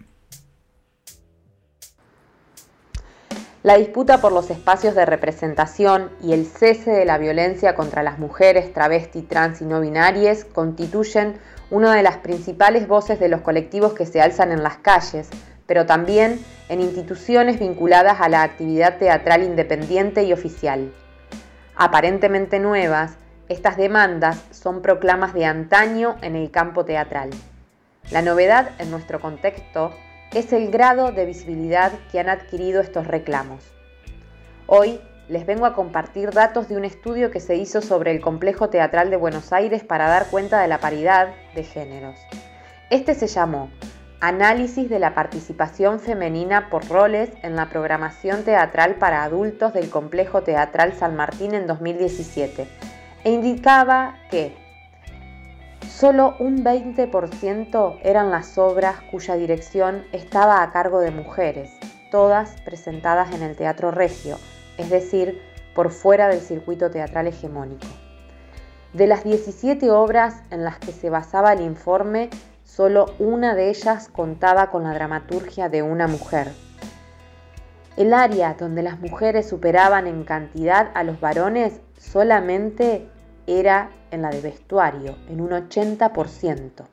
La 3.63 3.77
disputa 3.77 4.21
por 4.21 4.33
los 4.33 4.51
espacios 4.51 4.97
de 4.97 5.07
representación 5.07 6.11
y 6.21 6.33
el 6.33 6.47
cese 6.47 6.91
de 6.91 7.05
la 7.05 7.17
violencia 7.19 7.77
contra 7.77 8.03
las 8.03 8.19
mujeres, 8.19 8.73
travesti, 8.73 9.23
trans 9.23 9.63
y 9.63 9.65
no 9.65 9.81
binarias 9.81 10.45
constituyen 10.45 11.39
una 11.71 11.95
de 11.95 12.03
las 12.03 12.17
principales 12.17 12.89
voces 12.89 13.21
de 13.21 13.29
los 13.29 13.43
colectivos 13.43 13.93
que 13.93 14.05
se 14.05 14.21
alzan 14.21 14.51
en 14.51 14.65
las 14.65 14.79
calles, 14.79 15.29
pero 15.67 15.87
también 15.87 16.45
en 16.69 16.81
instituciones 16.81 17.61
vinculadas 17.61 18.21
a 18.21 18.29
la 18.29 18.43
actividad 18.43 18.99
teatral 18.99 19.45
independiente 19.45 20.25
y 20.25 20.33
oficial. 20.33 20.93
Aparentemente 21.77 22.59
nuevas, 22.59 23.17
Estas 23.49 23.77
demandas 23.77 24.43
son 24.51 24.81
proclamas 24.81 25.35
de 25.35 25.45
antaño 25.45 26.17
en 26.23 26.37
el 26.37 26.51
campo 26.51 26.87
teatral. 26.87 27.29
La 28.11 28.23
novedad 28.23 28.71
en 28.79 28.91
nuestro 28.91 29.21
contexto 29.21 29.93
es 30.35 30.53
el 30.53 30.71
grado 30.71 31.13
de 31.13 31.27
visibilidad 31.27 31.93
que 32.11 32.19
han 32.19 32.31
adquirido 32.31 32.81
estos 32.81 33.07
reclamos. 33.07 33.65
Hoy 34.67 34.99
les 35.29 35.45
vengo 35.45 35.67
a 35.67 35.75
compartir 35.75 36.31
datos 36.31 36.69
de 36.69 36.77
un 36.77 36.85
estudio 36.85 37.31
que 37.31 37.41
se 37.41 37.57
hizo 37.57 37.83
sobre 37.83 38.13
el 38.13 38.21
Complejo 38.21 38.71
Teatral 38.71 39.11
de 39.11 39.17
Buenos 39.17 39.53
Aires 39.53 39.85
para 39.85 40.09
dar 40.09 40.27
cuenta 40.29 40.61
de 40.61 40.69
la 40.69 40.79
paridad 40.79 41.29
de 41.55 41.65
géneros. 41.65 42.19
Este 42.89 43.15
se 43.15 43.27
llamó 43.27 43.71
Análisis 44.21 44.89
de 44.89 45.01
la 45.01 45.15
participación 45.15 46.01
femenina 46.01 46.71
por 46.71 46.89
roles 46.89 47.31
en 47.43 47.57
la 47.57 47.69
programación 47.69 48.45
teatral 48.45 48.95
para 48.95 49.25
adultos 49.25 49.75
del 49.75 49.91
Complejo 49.91 50.43
Teatral 50.43 50.95
San 50.95 51.17
Martín 51.17 51.55
en 51.55 51.67
2017 51.67 52.69
e 53.25 53.31
indicaba 53.31 54.17
que 54.31 54.62
solo 55.93 56.35
un 56.39 56.65
20% 56.65 57.99
eran 58.03 58.31
las 58.31 58.57
obras 58.57 58.97
cuya 59.11 59.35
dirección 59.37 60.05
estaba 60.13 60.63
a 60.63 60.73
cargo 60.73 61.01
de 61.01 61.11
mujeres, 61.11 61.71
todas 62.11 62.61
presentadas 62.63 63.35
en 63.35 63.43
el 63.43 63.57
Teatro 63.57 63.91
Regio, 63.91 64.39
es 64.79 64.89
decir, 64.91 65.41
por 65.75 65.91
fuera 65.91 66.29
del 66.29 66.41
circuito 66.41 66.91
teatral 66.91 67.27
hegemónico. 67.27 67.87
De 68.95 69.07
las 69.07 69.23
17 69.23 69.91
obras 69.91 70.43
en 70.51 70.65
las 70.65 70.79
que 70.79 70.93
se 70.93 71.11
basaba 71.11 71.53
el 71.53 71.61
informe, 71.61 72.31
solo 72.65 73.15
una 73.19 73.55
de 73.55 73.69
ellas 73.69 74.09
contaba 74.09 74.71
con 74.71 74.85
la 74.85 74.95
dramaturgia 74.95 75.69
de 75.69 75.83
una 75.83 76.09
mujer. 76.09 76.49
El 77.97 78.15
área 78.15 78.55
donde 78.59 78.83
las 78.83 78.99
mujeres 78.99 79.49
superaban 79.49 80.07
en 80.07 80.25
cantidad 80.25 80.91
a 80.95 81.05
los 81.05 81.21
varones 81.21 81.81
solamente 81.99 83.12
era 83.47 83.93
en 84.11 84.23
la 84.23 84.31
de 84.31 84.41
vestuario, 84.41 85.15
en 85.29 85.41
un 85.41 85.51
80%. 85.51 86.85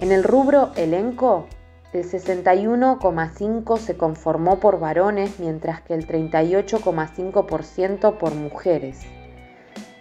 En 0.00 0.12
el 0.12 0.22
rubro 0.24 0.72
elenco, 0.76 1.46
el 1.92 2.04
61,5% 2.04 3.78
se 3.78 3.96
conformó 3.96 4.60
por 4.60 4.78
varones, 4.78 5.40
mientras 5.40 5.80
que 5.80 5.94
el 5.94 6.06
38,5% 6.06 8.18
por 8.18 8.34
mujeres. 8.34 9.00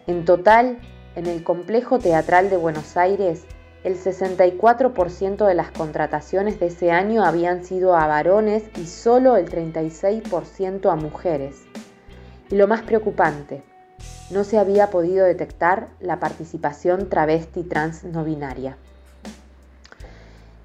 En 0.08 0.26
total, 0.26 0.80
en 1.16 1.28
el 1.28 1.44
complejo 1.44 2.00
teatral 2.00 2.50
de 2.50 2.58
Buenos 2.58 2.98
Aires, 2.98 3.46
el 3.86 3.98
64% 3.98 5.46
de 5.46 5.54
las 5.54 5.72
contrataciones 5.72 6.60
de 6.60 6.68
ese 6.68 6.92
año 6.92 7.24
habían 7.24 7.64
sido 7.64 7.96
a 7.96 8.08
varones 8.08 8.64
y 8.78 8.88
solo 8.88 9.38
el 9.38 9.50
36% 9.50 10.92
a 10.92 10.96
mujeres. 10.96 11.62
Y 12.50 12.56
lo 12.56 12.68
más 12.68 12.82
preocupante, 12.82 13.64
no 14.30 14.44
se 14.44 14.58
había 14.58 14.90
podido 14.90 15.26
detectar 15.26 15.90
la 16.00 16.20
participación 16.20 17.10
travesti 17.10 17.64
trans 17.64 18.04
no 18.04 18.24
binaria. 18.24 18.78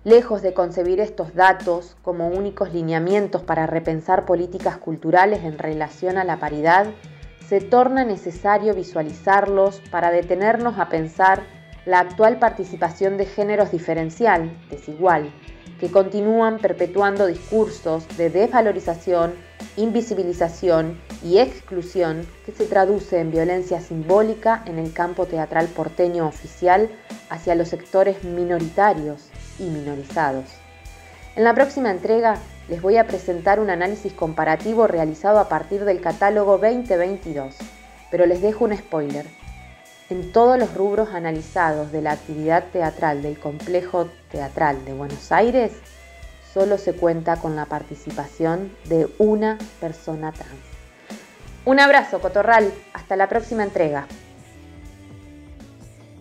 Lejos 0.02 0.40
de 0.40 0.54
concebir 0.54 0.98
estos 0.98 1.34
datos 1.34 1.96
como 2.02 2.28
únicos 2.28 2.72
lineamientos 2.72 3.42
para 3.42 3.66
repensar 3.66 4.24
políticas 4.24 4.78
culturales 4.78 5.44
en 5.44 5.58
relación 5.58 6.16
a 6.16 6.24
la 6.24 6.38
paridad, 6.38 6.86
se 7.46 7.60
torna 7.60 8.04
necesario 8.04 8.74
visualizarlos 8.74 9.82
para 9.90 10.10
detenernos 10.10 10.78
a 10.78 10.88
pensar 10.88 11.42
la 11.84 12.00
actual 12.00 12.38
participación 12.38 13.18
de 13.18 13.26
géneros 13.26 13.72
diferencial, 13.72 14.56
desigual, 14.70 15.30
que 15.78 15.90
continúan 15.90 16.58
perpetuando 16.58 17.26
discursos 17.26 18.06
de 18.16 18.30
desvalorización, 18.30 19.34
invisibilización 19.76 21.00
y 21.22 21.38
exclusión 21.38 22.26
que 22.44 22.52
se 22.52 22.66
traduce 22.66 23.20
en 23.20 23.30
violencia 23.30 23.80
simbólica 23.80 24.62
en 24.66 24.78
el 24.78 24.92
campo 24.92 25.26
teatral 25.26 25.66
porteño 25.68 26.26
oficial 26.26 26.90
hacia 27.28 27.54
los 27.54 27.68
sectores 27.68 28.24
minoritarios 28.24 29.28
y 29.59 29.64
minorizados. 29.64 30.46
En 31.37 31.44
la 31.44 31.54
próxima 31.54 31.90
entrega 31.90 32.38
les 32.68 32.83
voy 32.83 32.96
a 32.96 33.06
presentar 33.06 33.61
un 33.61 33.70
análisis 33.70 34.12
comparativo 34.12 34.87
realizado 34.87 35.38
a 35.38 35.48
partir 35.48 35.85
del 35.85 36.00
catálogo 36.00 36.59
2022, 36.59 37.56
pero 38.11 38.26
les 38.26 38.42
dejo 38.42 38.64
un 38.64 38.76
spoiler. 38.76 39.26
En 40.09 40.33
todos 40.33 40.59
los 40.59 40.74
rubros 40.74 41.11
analizados 41.11 41.92
de 41.92 42.02
la 42.02 42.12
actividad 42.12 42.64
teatral 42.72 43.22
del 43.22 43.38
complejo 43.38 44.09
teatral 44.30 44.85
de 44.85 44.92
Buenos 44.92 45.30
Aires, 45.30 45.72
solo 46.52 46.78
se 46.78 46.94
cuenta 46.94 47.36
con 47.36 47.56
la 47.56 47.66
participación 47.66 48.72
de 48.86 49.08
una 49.18 49.58
persona 49.80 50.32
trans. 50.32 50.50
Un 51.64 51.78
abrazo, 51.78 52.20
Cotorral. 52.20 52.72
Hasta 52.92 53.16
la 53.16 53.28
próxima 53.28 53.62
entrega. 53.62 54.06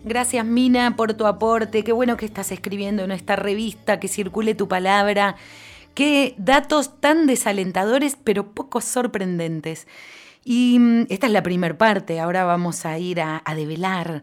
Gracias 0.02 0.46
Mina 0.46 0.96
por 0.96 1.12
tu 1.12 1.26
aporte, 1.26 1.84
qué 1.84 1.92
bueno 1.92 2.16
que 2.16 2.24
estás 2.24 2.52
escribiendo 2.52 3.04
en 3.04 3.10
esta 3.10 3.36
revista, 3.36 4.00
que 4.00 4.08
circule 4.08 4.54
tu 4.54 4.66
palabra, 4.66 5.36
qué 5.92 6.34
datos 6.38 7.00
tan 7.00 7.26
desalentadores 7.26 8.16
pero 8.22 8.52
poco 8.52 8.80
sorprendentes. 8.80 9.86
Y 10.42 10.78
mm, 10.78 11.06
esta 11.10 11.26
es 11.26 11.32
la 11.32 11.42
primera 11.42 11.76
parte, 11.76 12.18
ahora 12.18 12.44
vamos 12.44 12.86
a 12.86 12.98
ir 12.98 13.20
a, 13.20 13.42
develar 13.54 14.22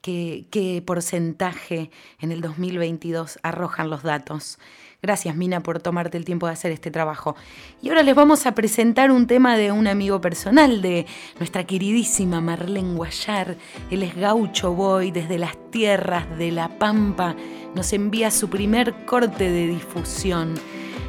qué, 0.00 0.46
qué 0.50 0.82
porcentaje 0.86 1.90
en 2.18 2.32
el 2.32 2.40
2022 2.40 3.40
arrojan 3.42 3.90
los 3.90 4.02
datos. 4.02 4.58
Gracias, 5.02 5.34
Mina, 5.34 5.60
por 5.60 5.80
tomarte 5.80 6.18
el 6.18 6.26
tiempo 6.26 6.46
de 6.46 6.52
hacer 6.52 6.72
este 6.72 6.90
trabajo. 6.90 7.34
Y 7.80 7.88
ahora 7.88 8.02
les 8.02 8.14
vamos 8.14 8.44
a 8.44 8.54
presentar 8.54 9.10
un 9.10 9.26
tema 9.26 9.56
de 9.56 9.72
un 9.72 9.86
amigo 9.86 10.20
personal 10.20 10.82
de 10.82 11.06
nuestra 11.38 11.64
queridísima 11.64 12.42
Marlene 12.42 12.94
Guayar. 12.94 13.56
Él 13.90 14.02
es 14.02 14.14
gaucho 14.14 14.74
boy 14.74 15.10
desde 15.10 15.38
las 15.38 15.56
tierras 15.70 16.26
de 16.36 16.52
La 16.52 16.68
Pampa. 16.68 17.34
Nos 17.74 17.94
envía 17.94 18.30
su 18.30 18.50
primer 18.50 19.06
corte 19.06 19.50
de 19.50 19.68
difusión. 19.68 20.54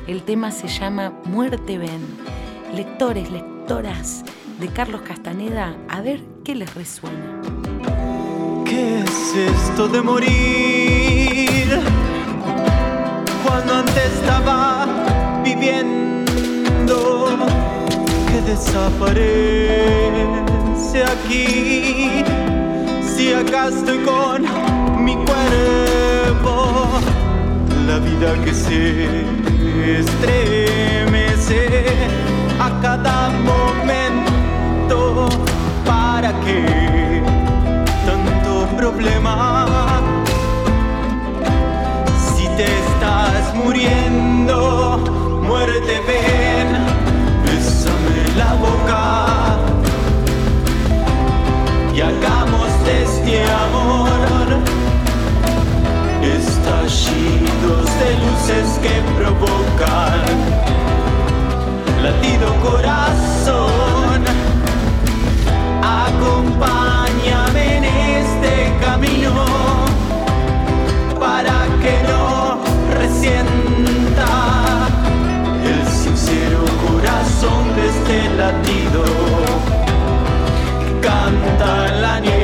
El 0.07 0.23
tema 0.23 0.51
se 0.51 0.69
llama 0.69 1.11
Muerte 1.25 1.77
Ven. 1.77 2.01
Lectores, 2.73 3.29
lectoras 3.29 4.23
de 4.61 4.69
Carlos 4.69 5.01
Castaneda, 5.01 5.75
a 5.89 6.01
ver 6.01 6.21
qué 6.45 6.55
les 6.55 6.73
resuena. 6.75 7.41
¿Qué 8.63 8.99
es 8.99 9.35
esto 9.35 9.89
de 9.89 10.01
morir? 10.01 12.00
Cuando 13.51 13.73
antes 13.75 14.05
estaba 14.13 14.85
viviendo, 15.43 16.95
que 18.27 18.41
desaparece 18.49 19.39
aquí. 21.03 22.23
Si 23.13 23.33
acá 23.33 23.67
estoy 23.67 23.99
con 24.11 24.43
mi 25.03 25.15
cuerpo, 25.15 26.53
la 27.87 27.97
vida 27.99 28.29
que 28.43 28.53
se 28.53 29.25
estremece 29.99 31.61
a 32.57 32.69
cada 32.81 33.31
momento, 33.51 35.27
¿para 35.85 36.31
qué 36.45 37.21
tanto 38.05 38.51
problema? 38.77 39.70
Muriendo, 43.55 44.97
muerte 45.43 46.01
ven, 46.07 46.69
bésame 47.45 48.19
la 48.37 48.53
boca 48.55 49.57
y 51.93 52.01
hagamos 52.01 52.69
de 52.85 53.03
este 53.03 53.43
amor 53.43 54.47
estallidos 56.21 57.85
de 57.99 58.09
luces 58.23 58.79
que 58.81 58.95
provocan 59.17 60.21
latido 62.01 62.47
corazón. 62.61 63.30
Canta 81.01 81.87
en 81.87 82.01
la 82.01 82.19
nieve. 82.19 82.40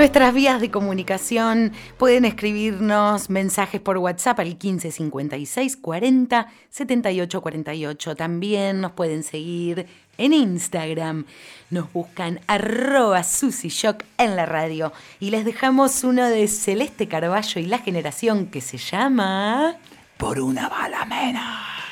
Nuestras 0.00 0.32
vías 0.32 0.62
de 0.62 0.70
comunicación 0.70 1.72
pueden 1.98 2.24
escribirnos 2.24 3.28
mensajes 3.28 3.82
por 3.82 3.98
WhatsApp 3.98 4.40
al 4.40 4.56
15 4.56 4.92
56 4.92 5.76
40 5.76 6.46
78 6.70 7.42
48. 7.42 8.16
También 8.16 8.80
nos 8.80 8.92
pueden 8.92 9.22
seguir 9.22 9.86
en 10.16 10.32
Instagram. 10.32 11.26
Nos 11.68 11.92
buscan 11.92 12.40
arroba 12.46 13.20
en 14.16 14.36
la 14.36 14.46
radio. 14.46 14.90
Y 15.20 15.28
les 15.32 15.44
dejamos 15.44 16.02
uno 16.02 16.30
de 16.30 16.48
Celeste 16.48 17.06
Carballo 17.06 17.60
y 17.60 17.66
la 17.66 17.76
generación 17.76 18.46
que 18.46 18.62
se 18.62 18.78
llama... 18.78 19.76
Por 20.16 20.40
una 20.40 20.70
bala 20.70 21.04
menos. 21.04 21.89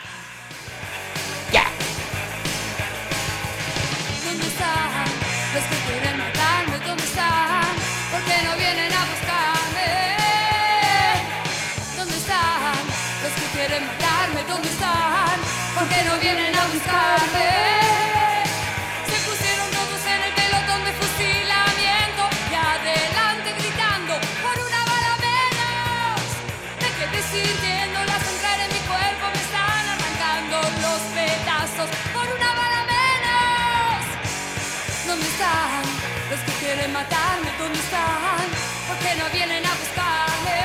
Matarme? 36.99 37.51
¿Dónde 37.59 37.79
están? 37.79 38.45
¿Por 38.89 38.97
qué 39.03 39.15
no 39.21 39.27
vienen 39.31 39.65
a 39.65 39.73
buscarme? 39.83 40.61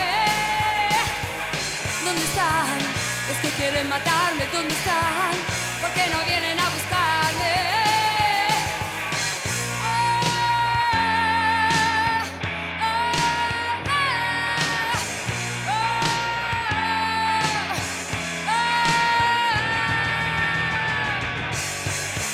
¿Dónde 2.05 2.24
están 2.24 2.80
los 3.28 3.38
que 3.41 3.49
quieren 3.57 3.88
matarme? 3.89 4.43
¿Dónde 4.51 4.74
están? 4.74 5.12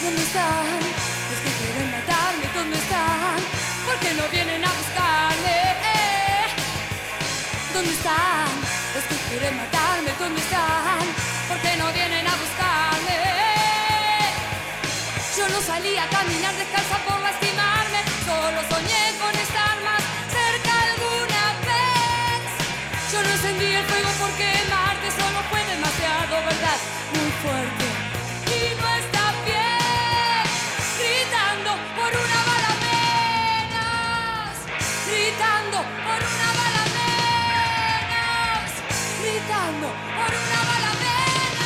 ¿Dónde 0.01 0.21
están 0.23 0.79
los 1.29 1.39
que 1.43 1.51
quieren 1.59 1.91
matarme? 1.91 2.45
¿Dónde 2.55 2.77
están? 2.77 3.35
¿Por 3.85 3.95
qué 3.99 4.13
no 4.13 4.23
vienen 4.29 4.63
a 4.63 4.71
buscarme? 4.71 5.57
¿Dónde 7.73 7.91
están 7.91 8.47
los 8.95 9.03
que 9.09 9.15
quieren 9.27 9.57
matarme? 9.57 10.11
¿Dónde 10.17 10.39
están? 10.39 11.03
¿Por 11.49 11.57
qué 11.59 11.75
no 11.75 11.91
vienen 11.91 12.25
a 12.25 12.35
buscarme? 12.43 13.17
Yo 15.35 15.49
no 15.49 15.59
salí 15.61 15.97
a 15.97 16.07
caminar 16.07 16.55
descalza 16.55 16.97
por 17.03 17.19
lastimarme, 17.19 17.99
solo 18.23 18.59
soñé 18.71 19.03
con 19.19 19.35
estar 19.35 19.75
más 19.83 20.03
cerca 20.31 20.71
alguna 20.87 21.43
vez. 21.67 22.41
Yo 23.11 23.19
no 23.21 23.29
encendí 23.35 23.67
el 23.75 23.83
fuego 23.83 24.09
porque 24.23 24.47
quemarte 24.47 25.11
solo 25.11 25.39
fue 25.51 25.59
demasiado, 25.65 26.33
¿verdad? 26.47 26.79
Muy 27.15 27.31
fuerte. 27.43 27.88
Gritando 39.49 39.87
por 39.87 40.29
una 40.29 40.61
bala 40.69 40.91
menos, 41.01 41.65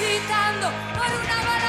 gritando 0.00 0.66
por 0.98 1.10
una 1.22 1.38
bala 1.46 1.65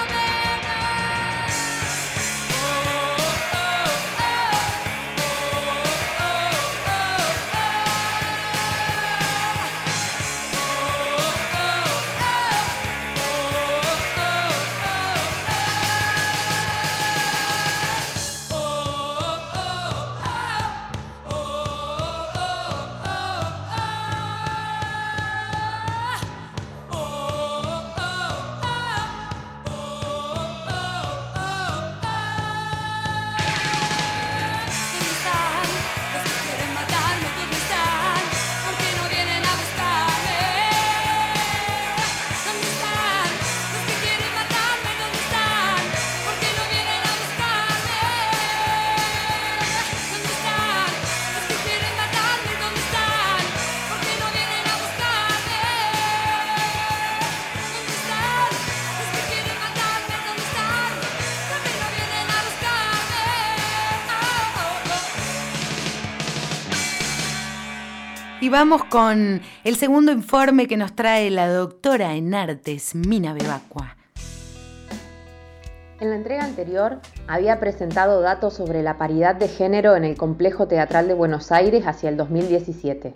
Y 68.48 68.50
vamos 68.50 68.86
con 68.86 69.42
el 69.66 69.76
segundo 69.76 70.10
informe 70.14 70.68
que 70.68 70.78
nos 70.78 70.96
trae 70.96 71.30
la 71.30 71.50
doctora 71.50 72.16
en 72.16 72.34
artes, 72.34 72.96
Mina 72.96 73.34
Bebacua. 73.34 73.98
En 76.00 76.12
la 76.12 76.16
entrega 76.16 76.46
anterior 76.46 77.02
había 77.28 77.60
presentado 77.60 78.22
datos 78.22 78.54
sobre 78.54 78.84
la 78.84 78.98
paridad 78.98 79.36
de 79.36 79.50
género 79.50 79.98
en 79.98 80.06
el 80.06 80.16
Complejo 80.16 80.66
Teatral 80.66 81.10
de 81.10 81.14
Buenos 81.14 81.52
Aires 81.52 81.86
hacia 81.86 82.08
el 82.08 82.16
2017. 82.16 83.14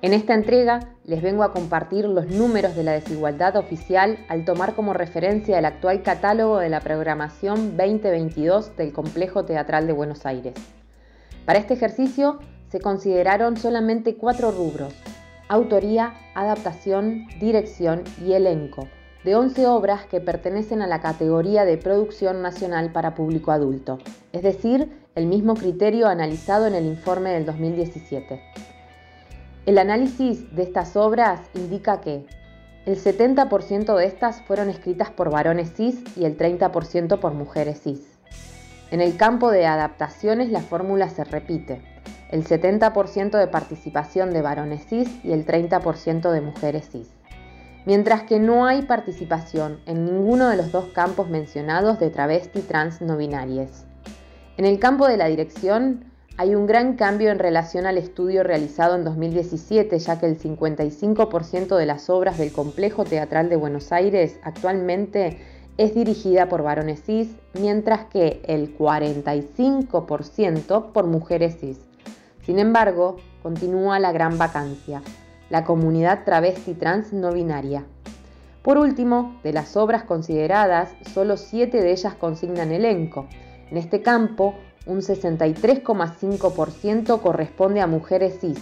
En 0.00 0.12
esta 0.12 0.34
entrega 0.34 0.78
les 1.06 1.22
vengo 1.22 1.42
a 1.42 1.52
compartir 1.52 2.04
los 2.04 2.28
números 2.28 2.76
de 2.76 2.84
la 2.84 2.92
desigualdad 2.92 3.56
oficial 3.56 4.16
al 4.28 4.44
tomar 4.44 4.76
como 4.76 4.92
referencia 4.92 5.58
el 5.58 5.64
actual 5.64 6.04
catálogo 6.04 6.60
de 6.60 6.68
la 6.68 6.78
programación 6.78 7.76
2022 7.76 8.76
del 8.76 8.92
Complejo 8.92 9.44
Teatral 9.44 9.88
de 9.88 9.92
Buenos 9.92 10.24
Aires. 10.24 10.54
Para 11.46 11.58
este 11.58 11.74
ejercicio 11.74 12.38
se 12.72 12.80
consideraron 12.80 13.58
solamente 13.58 14.16
cuatro 14.16 14.50
rubros, 14.50 14.94
autoría, 15.46 16.14
adaptación, 16.34 17.28
dirección 17.38 18.02
y 18.24 18.32
elenco, 18.32 18.88
de 19.24 19.34
11 19.34 19.66
obras 19.66 20.06
que 20.06 20.22
pertenecen 20.22 20.80
a 20.80 20.86
la 20.86 21.02
categoría 21.02 21.66
de 21.66 21.76
producción 21.76 22.40
nacional 22.40 22.90
para 22.90 23.14
público 23.14 23.52
adulto, 23.52 23.98
es 24.32 24.42
decir, 24.42 24.90
el 25.14 25.26
mismo 25.26 25.52
criterio 25.52 26.08
analizado 26.08 26.66
en 26.66 26.74
el 26.74 26.86
informe 26.86 27.32
del 27.32 27.44
2017. 27.44 28.40
El 29.66 29.76
análisis 29.76 30.56
de 30.56 30.62
estas 30.62 30.96
obras 30.96 31.42
indica 31.54 32.00
que 32.00 32.24
El 32.84 32.96
70% 32.96 33.96
de 33.96 34.06
estas 34.06 34.42
fueron 34.42 34.68
escritas 34.68 35.10
por 35.10 35.30
varones 35.30 35.72
cis 35.76 36.02
y 36.16 36.24
el 36.24 36.36
30% 36.36 37.20
por 37.20 37.34
mujeres 37.34 37.82
cis. 37.82 38.18
En 38.90 39.00
el 39.00 39.16
campo 39.16 39.52
de 39.52 39.66
adaptaciones 39.66 40.50
la 40.50 40.62
fórmula 40.62 41.08
se 41.08 41.22
repite. 41.22 41.91
El 42.32 42.44
70% 42.44 43.38
de 43.38 43.46
participación 43.46 44.32
de 44.32 44.42
varones 44.42 44.84
cis 44.86 45.08
y 45.22 45.30
el 45.32 45.46
30% 45.46 46.32
de 46.32 46.40
mujeres 46.40 46.88
cis. 46.90 47.10
Mientras 47.84 48.22
que 48.22 48.40
no 48.40 48.66
hay 48.66 48.82
participación 48.82 49.80
en 49.86 50.04
ninguno 50.06 50.48
de 50.48 50.56
los 50.56 50.72
dos 50.72 50.86
campos 50.86 51.28
mencionados 51.28 52.00
de 52.00 52.10
travesti 52.10 52.60
trans 52.60 53.02
no 53.02 53.16
binarias. 53.16 53.84
En 54.56 54.64
el 54.64 54.78
campo 54.78 55.08
de 55.08 55.18
la 55.18 55.26
dirección 55.26 56.04
hay 56.38 56.54
un 56.54 56.66
gran 56.66 56.96
cambio 56.96 57.30
en 57.30 57.38
relación 57.38 57.84
al 57.84 57.98
estudio 57.98 58.42
realizado 58.42 58.94
en 58.94 59.04
2017, 59.04 59.98
ya 59.98 60.18
que 60.18 60.24
el 60.26 60.38
55% 60.38 61.76
de 61.76 61.86
las 61.86 62.08
obras 62.08 62.38
del 62.38 62.50
Complejo 62.50 63.04
Teatral 63.04 63.50
de 63.50 63.56
Buenos 63.56 63.92
Aires 63.92 64.38
actualmente 64.42 65.36
es 65.76 65.94
dirigida 65.94 66.48
por 66.48 66.62
varones 66.62 67.02
cis, 67.02 67.28
mientras 67.52 68.06
que 68.06 68.40
el 68.46 68.74
45% 68.78 70.92
por 70.92 71.06
mujeres 71.06 71.58
cis. 71.60 71.91
Sin 72.44 72.58
embargo, 72.58 73.16
continúa 73.42 73.98
la 73.98 74.12
gran 74.12 74.38
vacancia, 74.38 75.02
la 75.50 75.64
comunidad 75.64 76.24
travesti 76.24 76.72
trans 76.74 77.12
no 77.12 77.32
binaria. 77.32 77.84
Por 78.62 78.78
último, 78.78 79.38
de 79.42 79.52
las 79.52 79.76
obras 79.76 80.04
consideradas, 80.04 80.94
solo 81.12 81.36
7 81.36 81.80
de 81.80 81.90
ellas 81.92 82.14
consignan 82.14 82.72
elenco. 82.72 83.26
En 83.70 83.76
este 83.76 84.00
campo, 84.02 84.54
un 84.86 85.02
63,5% 85.02 87.20
corresponde 87.20 87.80
a 87.80 87.86
mujeres 87.86 88.40
cis, 88.40 88.58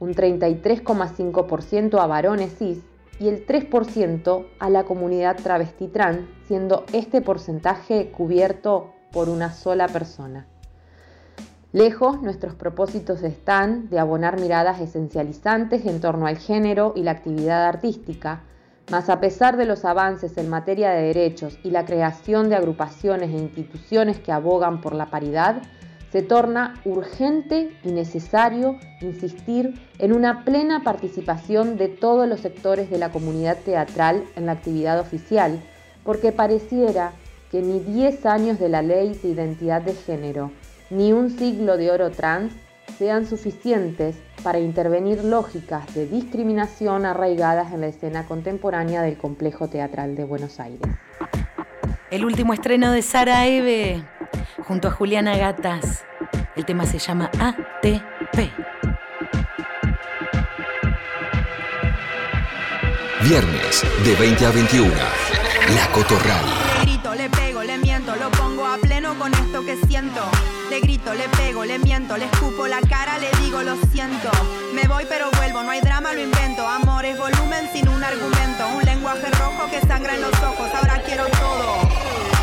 un 0.00 0.14
33,5% 0.14 1.98
a 1.98 2.06
varones 2.06 2.58
cis 2.58 2.82
y 3.18 3.28
el 3.28 3.46
3% 3.46 4.46
a 4.58 4.70
la 4.70 4.84
comunidad 4.84 5.36
travesti 5.36 5.88
trans, 5.88 6.20
siendo 6.46 6.84
este 6.92 7.22
porcentaje 7.22 8.10
cubierto 8.10 8.92
por 9.12 9.28
una 9.28 9.52
sola 9.52 9.88
persona. 9.88 10.46
Lejos, 11.74 12.22
nuestros 12.22 12.54
propósitos 12.54 13.24
están 13.24 13.90
de 13.90 13.98
abonar 13.98 14.38
miradas 14.38 14.80
esencializantes 14.80 15.84
en 15.86 16.00
torno 16.00 16.28
al 16.28 16.38
género 16.38 16.92
y 16.94 17.02
la 17.02 17.10
actividad 17.10 17.66
artística, 17.66 18.44
mas 18.92 19.08
a 19.08 19.18
pesar 19.18 19.56
de 19.56 19.64
los 19.64 19.84
avances 19.84 20.38
en 20.38 20.48
materia 20.48 20.90
de 20.90 21.02
derechos 21.02 21.58
y 21.64 21.72
la 21.72 21.84
creación 21.84 22.48
de 22.48 22.54
agrupaciones 22.54 23.30
e 23.30 23.38
instituciones 23.38 24.20
que 24.20 24.30
abogan 24.30 24.80
por 24.80 24.94
la 24.94 25.06
paridad, 25.06 25.62
se 26.12 26.22
torna 26.22 26.80
urgente 26.84 27.76
y 27.82 27.90
necesario 27.90 28.78
insistir 29.00 29.74
en 29.98 30.12
una 30.12 30.44
plena 30.44 30.84
participación 30.84 31.76
de 31.76 31.88
todos 31.88 32.28
los 32.28 32.38
sectores 32.38 32.88
de 32.88 32.98
la 32.98 33.10
comunidad 33.10 33.58
teatral 33.64 34.22
en 34.36 34.46
la 34.46 34.52
actividad 34.52 35.00
oficial, 35.00 35.60
porque 36.04 36.30
pareciera 36.30 37.14
que 37.50 37.62
ni 37.62 37.80
10 37.80 38.26
años 38.26 38.60
de 38.60 38.68
la 38.68 38.82
ley 38.82 39.18
de 39.20 39.28
identidad 39.28 39.82
de 39.82 39.94
género, 39.94 40.52
ni 40.94 41.12
un 41.12 41.36
siglo 41.36 41.76
de 41.76 41.90
oro 41.90 42.10
trans 42.10 42.52
sean 42.98 43.26
suficientes 43.26 44.16
para 44.44 44.60
intervenir 44.60 45.24
lógicas 45.24 45.92
de 45.94 46.06
discriminación 46.06 47.04
arraigadas 47.04 47.72
en 47.72 47.80
la 47.80 47.88
escena 47.88 48.26
contemporánea 48.26 49.02
del 49.02 49.18
complejo 49.18 49.68
teatral 49.68 50.14
de 50.14 50.24
Buenos 50.24 50.60
Aires. 50.60 50.88
El 52.10 52.24
último 52.24 52.52
estreno 52.52 52.92
de 52.92 53.02
Sara 53.02 53.46
Eve 53.46 54.04
junto 54.62 54.88
a 54.88 54.90
Juliana 54.92 55.36
Gatas. 55.36 56.04
El 56.54 56.64
tema 56.64 56.86
se 56.86 56.98
llama 56.98 57.28
ATP. 57.40 58.52
Viernes 63.22 63.82
de 64.04 64.14
20 64.14 64.46
a 64.46 64.50
21. 64.50 64.90
La 65.74 65.88
Cotorral. 65.92 66.44
Le 66.78 66.84
grito, 66.84 67.14
le 67.14 67.28
pego, 67.30 67.64
le 67.64 67.78
miento, 67.78 68.14
lo 68.14 68.30
pongo 68.30 68.64
a 68.64 68.76
pleno 68.78 69.18
con 69.18 69.32
esto 69.34 69.64
que 69.64 69.76
siento. 69.88 70.20
Le 70.70 70.80
grito, 70.80 71.12
le 71.14 71.28
pego, 71.28 71.64
le 71.64 71.78
miento, 71.78 72.16
le 72.16 72.24
escupo 72.24 72.66
la 72.66 72.80
cara, 72.80 73.18
le 73.18 73.30
digo 73.42 73.62
lo 73.62 73.76
siento. 73.92 74.30
Me 74.74 74.88
voy 74.88 75.04
pero 75.08 75.30
vuelvo, 75.32 75.62
no 75.62 75.70
hay 75.70 75.80
drama, 75.80 76.12
lo 76.12 76.22
invento. 76.22 76.66
Amor 76.66 77.04
es 77.04 77.18
volumen 77.18 77.68
sin 77.72 77.88
un 77.88 78.02
argumento. 78.02 78.66
Un 78.76 78.82
lenguaje 78.84 79.30
rojo 79.32 79.70
que 79.70 79.80
sangra 79.86 80.14
en 80.14 80.22
los 80.22 80.34
ojos, 80.42 80.68
ahora 80.74 81.02
quiero 81.04 81.26
todo. 81.26 82.33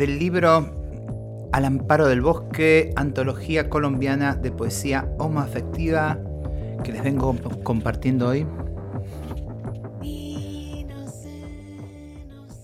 Del 0.00 0.18
libro 0.18 1.50
Al 1.52 1.66
amparo 1.66 2.08
del 2.08 2.22
bosque, 2.22 2.90
antología 2.96 3.68
colombiana 3.68 4.34
de 4.34 4.50
poesía 4.50 5.14
homoafectiva 5.18 6.18
que 6.82 6.92
les 6.92 7.04
vengo 7.04 7.36
compartiendo 7.62 8.28
hoy. 8.28 8.46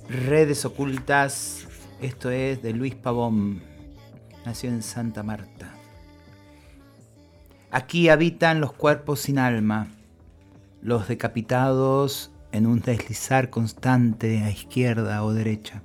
Redes 0.09 0.64
ocultas, 0.64 1.66
esto 2.01 2.30
es 2.30 2.62
de 2.62 2.72
Luis 2.72 2.95
Pavón, 2.95 3.61
nació 4.47 4.70
en 4.70 4.82
Santa 4.82 5.22
Marta. 5.22 5.74
Aquí 7.70 8.09
habitan 8.09 8.62
los 8.62 8.72
cuerpos 8.72 9.20
sin 9.20 9.39
alma, 9.39 9.89
los 10.80 11.07
decapitados 11.07 12.32
en 12.53 12.66
un 12.66 12.80
deslizar 12.80 13.51
constante 13.51 14.43
a 14.43 14.51
izquierda 14.51 15.22
o 15.22 15.34
derecha. 15.34 15.82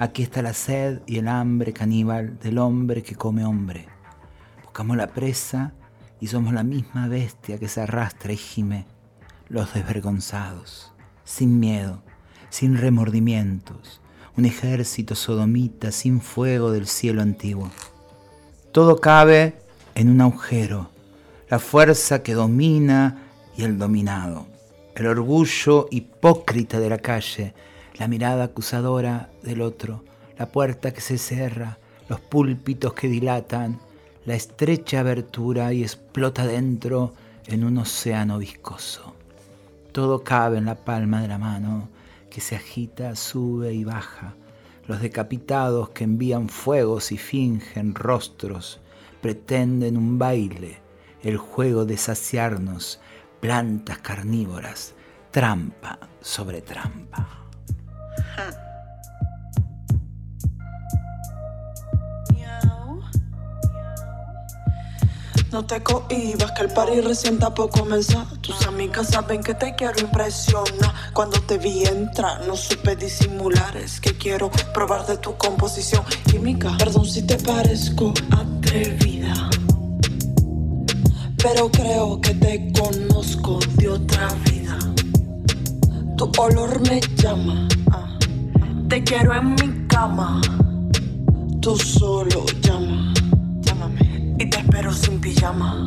Aquí 0.00 0.22
está 0.22 0.40
la 0.40 0.54
sed 0.54 1.02
y 1.06 1.18
el 1.18 1.28
hambre 1.28 1.74
caníbal 1.74 2.38
del 2.38 2.56
hombre 2.56 3.02
que 3.02 3.16
come 3.16 3.44
hombre. 3.44 3.86
Buscamos 4.62 4.96
la 4.96 5.08
presa 5.08 5.74
y 6.20 6.28
somos 6.28 6.54
la 6.54 6.62
misma 6.62 7.06
bestia 7.06 7.58
que 7.58 7.68
se 7.68 7.82
arrastra 7.82 8.32
y 8.32 8.38
gime, 8.38 8.86
los 9.50 9.74
desvergonzados, 9.74 10.94
sin 11.22 11.60
miedo, 11.60 12.02
sin 12.48 12.78
remordimientos, 12.78 14.00
un 14.38 14.46
ejército 14.46 15.14
sodomita 15.14 15.92
sin 15.92 16.22
fuego 16.22 16.72
del 16.72 16.86
cielo 16.86 17.20
antiguo. 17.20 17.70
Todo 18.72 19.02
cabe 19.02 19.58
en 19.94 20.08
un 20.08 20.22
agujero, 20.22 20.90
la 21.50 21.58
fuerza 21.58 22.22
que 22.22 22.32
domina 22.32 23.18
y 23.54 23.64
el 23.64 23.76
dominado, 23.76 24.46
el 24.94 25.08
orgullo 25.08 25.88
hipócrita 25.90 26.80
de 26.80 26.88
la 26.88 26.96
calle, 26.96 27.52
la 28.00 28.08
mirada 28.08 28.44
acusadora 28.44 29.28
del 29.42 29.60
otro, 29.60 30.02
la 30.38 30.50
puerta 30.50 30.90
que 30.94 31.02
se 31.02 31.18
cierra, 31.18 31.76
los 32.08 32.18
púlpitos 32.18 32.94
que 32.94 33.08
dilatan, 33.08 33.78
la 34.24 34.34
estrecha 34.34 35.00
abertura 35.00 35.74
y 35.74 35.82
explota 35.82 36.46
dentro 36.46 37.12
en 37.46 37.62
un 37.62 37.76
océano 37.76 38.38
viscoso. 38.38 39.14
Todo 39.92 40.24
cabe 40.24 40.56
en 40.56 40.64
la 40.64 40.76
palma 40.76 41.20
de 41.20 41.28
la 41.28 41.36
mano 41.36 41.90
que 42.30 42.40
se 42.40 42.56
agita, 42.56 43.14
sube 43.16 43.74
y 43.74 43.84
baja. 43.84 44.34
Los 44.86 45.02
decapitados 45.02 45.90
que 45.90 46.04
envían 46.04 46.48
fuegos 46.48 47.12
y 47.12 47.18
fingen 47.18 47.94
rostros, 47.94 48.80
pretenden 49.20 49.98
un 49.98 50.18
baile, 50.18 50.78
el 51.22 51.36
juego 51.36 51.84
de 51.84 51.98
saciarnos, 51.98 52.98
plantas 53.40 53.98
carnívoras, 53.98 54.94
trampa 55.32 55.98
sobre 56.22 56.62
trampa. 56.62 57.39
No 65.52 65.66
te 65.66 65.82
cohibas, 65.82 66.52
que 66.52 66.62
el 66.62 66.72
party 66.72 67.00
recién 67.00 67.34
está 67.34 67.52
por 67.52 67.70
comenzar. 67.70 68.24
Tus 68.40 68.64
amigas 68.66 69.08
saben 69.08 69.42
que 69.42 69.52
te 69.52 69.74
quiero 69.74 69.98
impresionar. 70.00 70.94
Cuando 71.12 71.40
te 71.42 71.58
vi 71.58 71.84
entrar, 71.86 72.46
no 72.46 72.54
supe 72.54 72.94
disimular. 72.94 73.76
Es 73.76 74.00
que 74.00 74.16
quiero 74.16 74.48
probar 74.72 75.06
de 75.06 75.16
tu 75.16 75.36
composición 75.36 76.04
química. 76.30 76.76
Perdón 76.78 77.04
si 77.04 77.22
te 77.22 77.36
parezco 77.36 78.14
atrevida. 78.30 79.50
Pero 81.42 81.68
creo 81.72 82.20
que 82.20 82.34
te 82.34 82.72
conozco 82.72 83.58
de 83.74 83.88
otra 83.88 84.28
vida. 84.44 84.78
Tu 86.20 86.30
olor 86.36 86.78
me 86.82 87.00
llama. 87.16 87.66
Te 88.90 89.02
quiero 89.02 89.34
en 89.34 89.54
mi 89.54 89.86
cama. 89.86 90.42
Tú 91.62 91.78
solo 91.78 92.44
llama. 92.60 93.14
Llámame. 93.62 94.34
Y 94.38 94.50
te 94.50 94.58
espero 94.58 94.92
sin 94.92 95.18
pijama. 95.18 95.86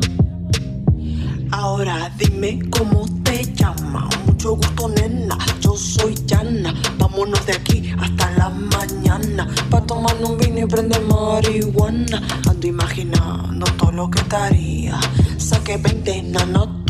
Ahora 1.52 2.10
dime 2.18 2.58
cómo 2.76 3.06
te 3.22 3.44
llama. 3.54 4.08
Mucho 4.26 4.56
gusto, 4.56 4.88
nena. 4.88 5.38
Yo 5.60 5.76
soy 5.76 6.16
Yana. 6.26 6.74
Vámonos 6.98 7.46
de 7.46 7.52
aquí 7.52 7.92
hasta 7.96 8.32
la 8.32 8.48
mañana. 8.50 9.48
Pa' 9.70 9.82
tomar 9.82 10.16
un 10.20 10.36
vino 10.36 10.62
y 10.62 10.66
prender 10.66 11.00
marihuana. 11.02 12.20
Ando 12.50 12.66
imaginando 12.66 13.66
todo 13.78 13.92
lo 13.92 14.10
que 14.10 14.20
te 14.22 14.34
haría. 14.34 14.98
Saqué 15.38 15.76
20 15.76 16.10
en 16.10 16.36
anatomía. 16.36 16.83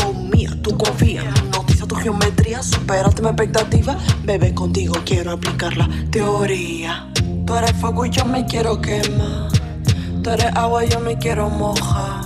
Tú 0.64 0.78
confías. 0.78 1.26
Noticia 1.52 1.86
tu 1.86 1.94
geometría. 1.94 2.62
Superaste 2.62 3.20
mi 3.20 3.28
expectativa. 3.28 3.98
Bebé, 4.24 4.54
contigo 4.54 4.94
quiero 5.04 5.32
aplicar 5.32 5.76
la 5.76 5.86
teoría. 6.10 7.06
Tú 7.44 7.54
eres 7.54 7.72
fuego 7.72 8.06
y 8.06 8.10
yo 8.10 8.24
me 8.24 8.46
quiero 8.46 8.80
quemar. 8.80 9.50
Tú 10.22 10.30
eres 10.30 10.56
agua 10.56 10.86
y 10.86 10.88
yo 10.88 11.00
me 11.00 11.18
quiero 11.18 11.50
mojar. 11.50 12.24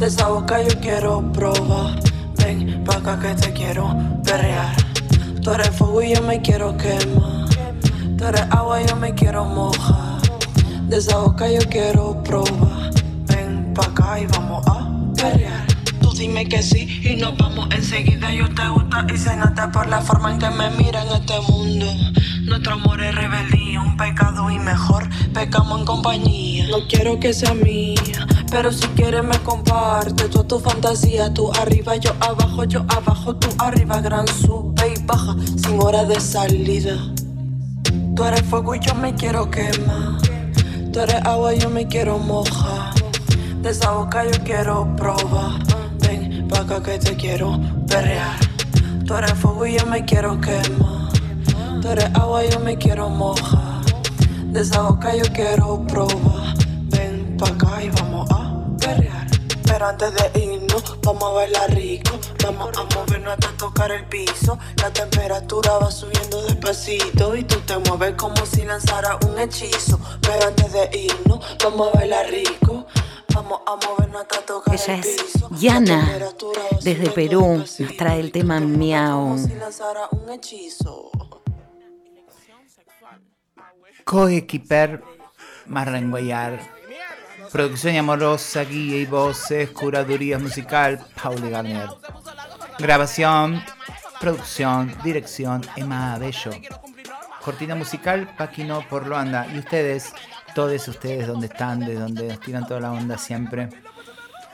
De 0.00 0.06
esa 0.06 0.26
boca 0.26 0.60
yo 0.60 0.80
quiero 0.80 1.30
probar. 1.32 2.00
Ven 2.38 2.82
pa' 2.84 2.96
acá 2.96 3.20
que 3.20 3.34
te 3.40 3.52
quiero 3.52 3.96
perrear. 4.24 4.74
Tú 5.40 5.52
eres 5.52 5.70
fuego 5.70 6.02
y 6.02 6.14
yo 6.16 6.22
me 6.22 6.42
quiero 6.42 6.76
quemar. 6.76 7.48
Tú 8.18 8.24
eres 8.24 8.46
agua 8.50 8.82
y 8.82 8.86
yo 8.86 8.96
me 8.96 9.14
quiero 9.14 9.44
mojar. 9.44 10.20
De 10.88 10.96
esa 10.96 11.18
boca 11.18 11.48
yo 11.48 11.60
quiero 11.70 12.20
probar. 12.24 12.90
Ven 13.28 13.72
pa' 13.74 13.86
acá 13.86 14.18
y 14.18 14.26
vamos 14.26 14.66
a 14.66 14.90
perrear. 15.14 15.59
Dime 16.20 16.44
que 16.44 16.62
sí 16.62 17.00
y 17.02 17.16
nos 17.16 17.34
vamos 17.38 17.66
enseguida. 17.74 18.30
Yo 18.30 18.46
te 18.54 18.68
gusta 18.68 19.06
y 19.10 19.16
se 19.16 19.34
nota 19.38 19.72
por 19.72 19.88
la 19.88 20.02
forma 20.02 20.30
en 20.30 20.38
que 20.38 20.50
me 20.50 20.68
mira 20.72 21.02
en 21.02 21.08
este 21.12 21.40
mundo. 21.48 21.86
Nuestro 22.42 22.74
amor 22.74 23.02
es 23.02 23.14
rebeldía, 23.14 23.80
un 23.80 23.96
pecado 23.96 24.50
y 24.50 24.58
mejor 24.58 25.08
pecamos 25.32 25.80
en 25.80 25.86
compañía. 25.86 26.66
No 26.68 26.86
quiero 26.88 27.18
que 27.18 27.32
sea 27.32 27.54
mía, 27.54 28.26
pero 28.50 28.70
si 28.70 28.86
quieres 28.88 29.24
me 29.24 29.38
comparte 29.38 30.28
toda 30.28 30.46
tu 30.46 30.60
fantasía. 30.60 31.32
Tú 31.32 31.50
arriba, 31.54 31.96
yo 31.96 32.14
abajo, 32.20 32.64
yo 32.64 32.84
abajo, 32.90 33.36
tú 33.36 33.48
arriba, 33.56 34.02
gran 34.02 34.28
sube 34.28 34.92
y 34.94 35.02
baja, 35.06 35.34
sin 35.56 35.80
hora 35.80 36.04
de 36.04 36.20
salida. 36.20 36.98
Tú 38.14 38.24
eres 38.24 38.42
fuego 38.42 38.74
y 38.74 38.80
yo 38.80 38.94
me 38.94 39.14
quiero 39.14 39.50
quemar. 39.50 40.20
Tú 40.92 41.00
eres 41.00 41.24
agua 41.24 41.54
y 41.54 41.60
yo 41.60 41.70
me 41.70 41.88
quiero 41.88 42.18
mojar. 42.18 42.92
De 43.62 43.70
esa 43.70 43.92
boca 43.92 44.22
yo 44.24 44.44
quiero 44.44 44.94
probar. 44.96 45.59
Acá 46.70 46.84
que 46.84 46.98
te 47.00 47.16
quiero 47.16 47.58
perrear. 47.88 48.38
Tú 49.04 49.16
eres 49.16 49.32
fuego 49.32 49.66
y 49.66 49.76
yo 49.76 49.84
me 49.86 50.04
quiero 50.04 50.40
quemar. 50.40 51.10
Tú 51.82 51.88
eres 51.88 52.04
agua 52.14 52.44
y 52.44 52.50
yo 52.50 52.60
me 52.60 52.78
quiero 52.78 53.08
mojar. 53.08 53.84
De 54.52 54.60
esa 54.60 54.82
boca 54.82 55.12
yo 55.16 55.24
quiero 55.32 55.84
probar. 55.88 56.54
Ven 56.82 57.36
pa' 57.36 57.48
acá 57.48 57.82
y 57.82 57.90
vamos 57.90 58.30
a 58.30 58.64
perrear. 58.78 59.26
Pero 59.64 59.88
antes 59.88 60.14
de 60.14 60.44
irnos, 60.44 60.96
vamos 61.02 61.24
a 61.24 61.32
bailar 61.32 61.74
rico. 61.74 62.12
Vamos 62.44 62.70
a 62.78 62.84
movernos 62.94 63.32
hasta 63.32 63.50
tocar 63.56 63.90
el 63.90 64.04
piso. 64.04 64.56
La 64.76 64.92
temperatura 64.92 65.72
va 65.78 65.90
subiendo 65.90 66.40
despacito. 66.44 67.34
Y 67.34 67.42
tú 67.42 67.56
te 67.66 67.78
mueves 67.78 68.14
como 68.14 68.46
si 68.46 68.62
lanzara 68.62 69.18
un 69.26 69.36
hechizo. 69.40 69.98
Pero 70.20 70.46
antes 70.46 70.72
de 70.72 70.88
irnos, 70.96 71.40
vamos 71.64 71.88
a 71.92 71.98
bailar 71.98 72.26
rico. 72.28 72.86
Ella 74.72 74.94
el 74.94 75.00
es. 75.00 75.32
Yana, 75.60 76.18
desde 76.82 77.10
Perú, 77.10 77.58
nos 77.58 77.96
trae 77.96 78.20
el 78.20 78.32
tema 78.32 78.60
Miau. 78.60 79.36
Coequiper 84.04 85.02
Marrenguayar. 85.66 86.60
Producción 87.52 87.94
y 87.94 87.98
amorosa, 87.98 88.62
guía 88.64 88.96
y 88.98 89.06
voces, 89.06 89.70
curaduría 89.70 90.38
musical, 90.38 91.04
Pauli 91.20 91.50
Garnier. 91.50 91.88
Grabación, 92.78 93.62
producción, 94.20 94.96
dirección, 95.02 95.62
Emma 95.76 96.16
Bello. 96.18 96.52
Cortina 97.44 97.74
musical, 97.74 98.34
Paquino 98.36 98.84
por 98.88 99.06
Luanda. 99.06 99.46
Y 99.52 99.58
ustedes, 99.58 100.12
todos 100.54 100.88
ustedes, 100.88 101.26
donde 101.26 101.46
están, 101.46 101.80
de 101.80 101.94
donde 101.94 102.28
nos 102.28 102.40
tiran 102.40 102.66
toda 102.66 102.80
la 102.80 102.92
onda 102.92 103.18
siempre. 103.18 103.68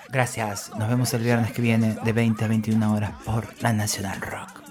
Gracias. 0.09 0.71
Nos 0.79 0.89
vemos 0.89 1.13
el 1.15 1.23
viernes 1.23 1.53
que 1.53 1.63
viene 1.63 1.97
de 2.03 2.13
20 2.13 2.45
a 2.45 2.49
21 2.49 2.95
horas 2.95 3.13
por 3.25 3.47
la 3.63 3.73
Nacional 3.73 4.21
Rock. 4.21 4.63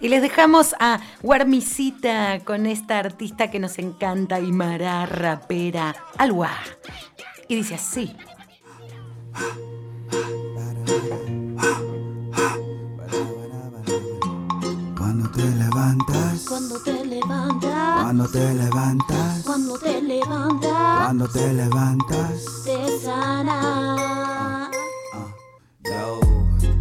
Y 0.00 0.08
les 0.08 0.22
dejamos 0.22 0.74
a 0.80 1.00
Guarmisita 1.22 2.40
con 2.40 2.66
esta 2.66 2.98
artista 2.98 3.50
que 3.50 3.58
nos 3.58 3.78
encanta, 3.78 4.36
Aymara, 4.36 5.04
rapera, 5.06 5.94
Alwa. 6.16 6.52
Y 7.48 7.56
dice 7.56 7.74
así. 7.74 8.16
te 15.40 15.56
levantas, 15.56 16.44
Cuando 16.46 16.78
te 16.80 17.04
levantas, 17.04 18.02
cuando 18.02 18.28
te 18.28 18.54
levantas, 18.54 19.42
cuando 19.44 19.78
te 19.78 20.02
levantas, 20.02 20.98
cuando 20.98 21.28
te 21.28 21.52
levantas. 21.54 22.62
te 22.64 23.00
sana. 23.00 24.70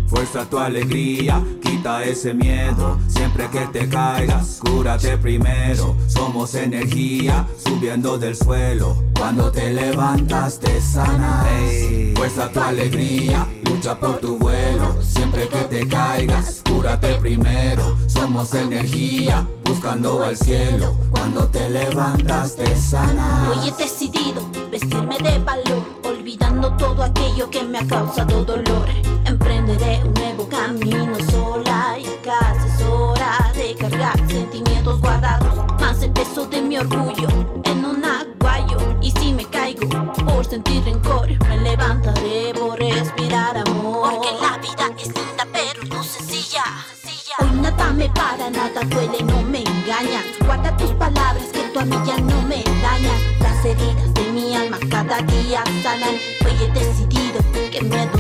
Fuerza 0.07 0.43
tu 0.49 0.60
alegría, 0.60 1.41
quita 1.62 2.03
ese 2.03 2.34
miedo. 2.34 2.99
Siempre 3.07 3.49
que 3.49 3.66
te 3.68 3.88
caigas, 3.88 4.60
cúrate 4.60 5.18
primero. 5.18 5.95
Somos 6.07 6.55
energía, 6.55 7.47
subiendo 7.64 8.18
del 8.18 8.36
suelo. 8.36 9.01
Cuando 9.18 9.51
te 9.51 9.72
levantas, 9.72 10.60
te 10.60 10.82
sana. 10.82 11.45
Fuerza 12.20 12.51
tu 12.51 12.59
alegría, 12.59 13.47
lucha 13.63 13.97
por 13.97 14.17
tu 14.17 14.38
vuelo. 14.38 15.01
Siempre 15.01 15.47
que 15.47 15.59
te 15.59 15.88
caigas, 15.88 16.61
cúrate 16.70 17.13
primero. 17.15 17.95
Somos 18.07 18.53
energía, 18.53 19.47
buscando 19.63 20.22
al 20.22 20.36
cielo. 20.36 20.97
Cuando 21.11 21.47
te 21.47 21.70
levantas, 21.70 22.57
te 22.57 22.76
sana. 22.76 23.49
Hoy 23.49 23.70
he 23.70 23.72
decidido 23.72 24.45
vestirme 24.70 25.17
de 25.20 25.39
valor, 25.39 25.82
olvidando 26.03 26.76
todo 26.76 27.03
aquello 27.03 27.49
que 27.49 27.63
me 27.63 27.80
ha 27.80 27.88
causado 27.88 28.43
dolor. 28.43 28.89
Emprenderé 29.24 30.01
un 30.03 30.13
nuevo 30.15 30.49
camino 30.49 31.15
sola 31.32 31.97
y 31.97 32.03
casi 32.22 32.67
es 32.67 32.82
hora 32.86 33.49
de 33.55 33.76
cargar 33.76 34.17
sentimientos 34.28 34.99
guardados. 34.99 35.55
Más 35.80 36.03
el 36.03 36.11
peso 36.11 36.45
de 36.47 36.61
mi 36.63 36.78
orgullo 36.80 37.30
en 37.63 37.86
un 37.86 38.03
por 40.26 40.45
sentir 40.45 40.84
rencor. 40.84 41.28
Me 41.47 41.57
levantaré 41.57 42.53
por 42.53 42.80
respirar 42.80 43.57
amor. 43.57 44.13
Porque 44.13 44.30
la 44.41 44.57
vida 44.57 44.89
es 44.97 45.07
linda, 45.07 45.47
pero 45.51 45.84
no 45.84 46.03
sencilla. 46.03 46.63
Hoy 47.39 47.51
nada 47.61 47.91
me 47.93 48.09
para, 48.09 48.49
nada 48.49 48.82
duele, 48.82 49.24
no 49.24 49.41
me 49.43 49.59
engañas. 49.59 50.26
Guarda 50.45 50.76
tus 50.78 50.91
palabras 50.91 51.45
que 51.53 51.61
tú 51.74 51.80
a 51.80 51.86
mí 51.86 51.95
ya 52.05 52.17
no 52.17 52.41
me 52.43 52.63
dañas. 52.82 53.22
Las 53.39 53.63
heridas 53.65 54.13
de 54.13 54.24
mi 54.32 54.55
alma 54.55 54.78
cada 54.89 55.22
día 55.22 55.63
sanan. 55.84 56.15
Hoy 56.45 56.55
he 56.63 56.72
decidido 56.72 57.39
que 57.72 57.82
me 57.82 58.05
duele. 58.07 58.18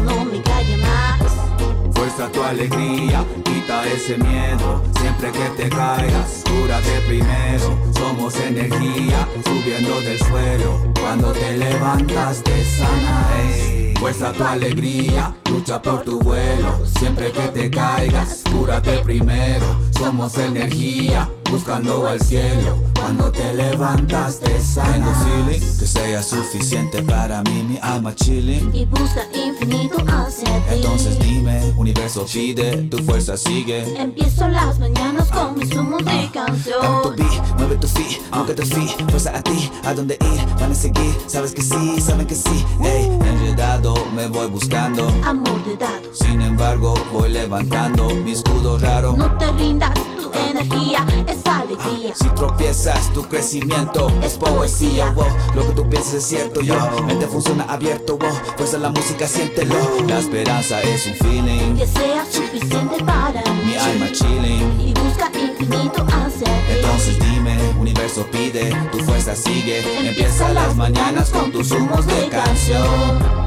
Fuerza 2.19 2.33
tu 2.33 2.43
alegría, 2.43 3.25
quita 3.45 3.87
ese 3.87 4.17
miedo. 4.17 4.83
Siempre 4.99 5.31
que 5.31 5.63
te 5.63 5.69
caigas, 5.69 6.43
cúrate 6.43 6.99
primero. 7.07 7.79
Somos 7.97 8.35
energía, 8.41 9.25
subiendo 9.45 10.01
del 10.01 10.19
suelo. 10.19 10.91
Cuando 10.99 11.31
te 11.31 11.57
levantas, 11.57 12.43
te 12.43 12.61
sana. 12.65 13.25
Ey. 13.39 13.93
Fuerza 13.97 14.33
tu 14.33 14.43
alegría, 14.43 15.33
lucha 15.49 15.81
por 15.81 16.01
tu 16.01 16.19
vuelo. 16.19 16.85
Siempre 16.99 17.31
que 17.31 17.47
te 17.53 17.71
caigas, 17.71 18.43
cúrate 18.51 18.97
primero. 18.99 19.79
Somos 19.97 20.37
energía, 20.37 21.29
buscando 21.51 22.07
al 22.07 22.19
cielo. 22.21 22.77
Cuando 22.99 23.31
te 23.31 23.53
levantas, 23.53 24.39
te 24.39 24.59
sana. 24.61 24.93
Tengo 24.93 25.11
feeling 25.13 25.59
que 25.79 25.87
sea 25.87 26.21
suficiente 26.21 27.01
para 27.03 27.41
mí, 27.43 27.63
mi 27.63 27.79
alma 27.81 28.13
chilling. 28.13 28.69
Y 28.73 28.85
busca 28.85 29.21
infinito 29.33 29.97
hacia 30.07 30.45
ti. 30.45 30.75
Entonces 30.75 31.17
dime, 31.19 31.73
universo 31.77 32.25
pide, 32.31 32.77
tu 32.83 32.97
fuerza 32.99 33.37
sigue. 33.37 33.99
Empiezo 33.99 34.47
las 34.49 34.79
mañanas 34.79 35.29
con 35.31 35.57
mis 35.57 35.71
humos 35.75 35.99
de 35.99 36.05
Dame 36.05 36.27
tu 36.27 36.33
canción. 36.33 37.15
beat, 37.15 37.57
mueve 37.57 37.75
tu 37.77 37.87
feet, 37.87 38.21
aunque 38.31 38.53
te 38.53 38.65
feet, 38.65 39.09
fuerza 39.09 39.37
a 39.37 39.41
ti, 39.41 39.71
a 39.85 39.93
dónde 39.93 40.17
ir, 40.21 40.45
van 40.59 40.71
a 40.71 40.75
seguir, 40.75 41.15
sabes 41.27 41.53
que 41.53 41.61
sí, 41.61 41.99
saben 42.01 42.27
que 42.27 42.35
sí, 42.35 42.65
ey, 42.83 43.05
enredado 43.05 43.93
me 44.15 44.27
voy 44.27 44.47
buscando, 44.47 45.07
Amor 45.23 45.63
de 45.65 45.77
dado. 45.77 46.13
sin 46.13 46.41
embargo 46.41 46.93
voy 47.13 47.29
levantando 47.29 48.09
mi 48.09 48.31
escudo 48.31 48.77
raro. 48.77 49.15
No 49.17 49.35
te 49.37 49.51
rindas, 49.53 49.91
tu 50.19 50.31
energía 50.33 51.05
es 51.27 51.45
alegría. 51.45 52.13
Si 52.15 52.29
tropiezas, 52.29 53.11
tu 53.13 53.23
crecimiento 53.23 54.11
es 54.21 54.37
poesía, 54.37 55.11
wow. 55.11 55.25
Lo 55.55 55.65
que 55.67 55.73
tú 55.73 55.89
piensas 55.89 56.15
es 56.15 56.25
cierto, 56.25 56.61
yo. 56.61 56.75
Mente 57.05 57.27
funciona 57.27 57.63
abierto, 57.65 58.17
wow. 58.17 58.31
Fuerza 58.57 58.77
la 58.77 58.89
música, 58.89 59.27
siéntelo. 59.27 59.75
La 60.07 60.19
esperanza 60.19 60.81
es 60.81 61.07
un 61.07 61.13
feeling. 61.15 61.75
Que 61.75 61.87
sea 61.87 62.25
suficiente 62.29 63.03
para 63.03 63.43
Mi 63.65 63.75
alma 63.75 64.11
chilling. 64.11 64.79
Y 64.79 64.93
busca 64.93 65.31
infinito 65.33 66.05
hacia 66.07 66.45
ti. 66.45 66.73
Entonces 66.75 67.19
dime, 67.19 67.57
universo 67.79 68.25
pide, 68.31 68.75
tu 68.91 68.99
fuerza 68.99 69.35
sigue. 69.35 69.83
Empieza 70.07 70.51
las 70.53 70.75
mañanas 70.75 71.29
con 71.29 71.51
tus 71.51 71.71
humos 71.71 72.05
de 72.05 72.29
canción. 72.29 73.39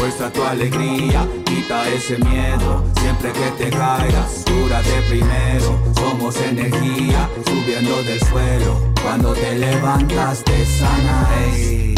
Fuerza 0.00 0.32
tu 0.32 0.42
alegría, 0.42 1.28
quita 1.44 1.86
ese 1.90 2.16
miedo. 2.16 2.82
Siempre 3.02 3.32
que 3.32 3.50
te 3.62 3.68
caigas, 3.68 4.44
cúrate 4.46 5.02
primero. 5.10 5.78
Somos 5.94 6.36
energía, 6.36 7.28
subiendo 7.44 8.02
del 8.04 8.18
suelo. 8.18 8.80
Cuando 9.02 9.34
te 9.34 9.58
levantas, 9.58 10.42
te 10.42 10.64
sana. 10.64 11.28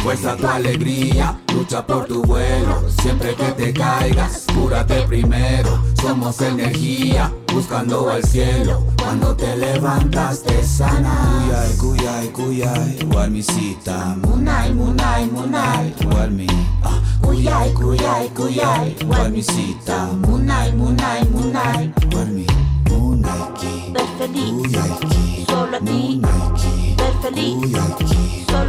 Fuerza 0.03 0.37
tu 0.37 0.49
alegría, 0.49 1.39
lucha 1.55 1.87
por 1.87 2.07
tu 2.07 2.23
vuelo. 2.25 2.83
Siempre 3.03 3.37
que 3.37 3.53
te 3.53 3.73
caigas, 3.73 4.47
cúrate 4.53 5.03
primero. 5.03 5.81
Somos 6.01 6.41
energía, 6.41 7.33
buscando 7.55 8.11
al 8.11 8.25
cielo. 8.25 8.85
Cuando 8.99 9.37
te 9.37 9.57
levantas, 9.57 10.43
te 10.43 10.61
sana. 10.65 11.45
Kuyay, 11.79 12.29
kuyay, 12.29 12.29
kuyay, 12.33 13.09
walmisita. 13.15 14.17
Munay, 14.23 14.75
munay, 14.75 15.27
munay. 15.27 15.95
Walmi, 16.13 16.49
kuyay, 17.21 18.29
kuyay. 18.35 18.97
Walmisita. 19.07 20.07
Munay, 20.27 20.73
munay, 20.73 21.25
munay. 21.31 21.93
Walmi, 22.13 22.47
munaiki. 22.89 23.93
Ver 23.93 24.07
feliz. 24.19 24.53
Kuyayki. 24.53 25.47
Solo 25.47 25.77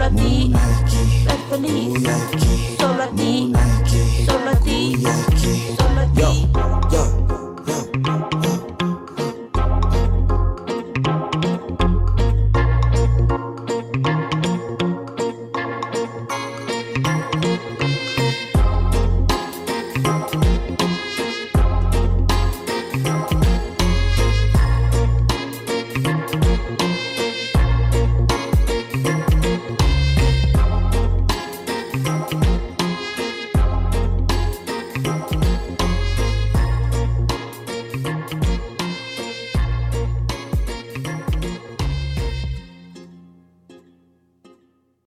a 0.05 0.09
ti. 0.09 0.53
feliz. 1.53 2.01
Solo 2.79 3.03
a 3.03 3.07
ti, 3.15 3.51
solo 4.27 4.49
a 4.49 4.55
ti, 4.55 4.97
solo 4.97 5.99
a 5.99 6.05
ti. 6.07 6.19
Yo, 6.19 6.49
yo. 6.91 7.12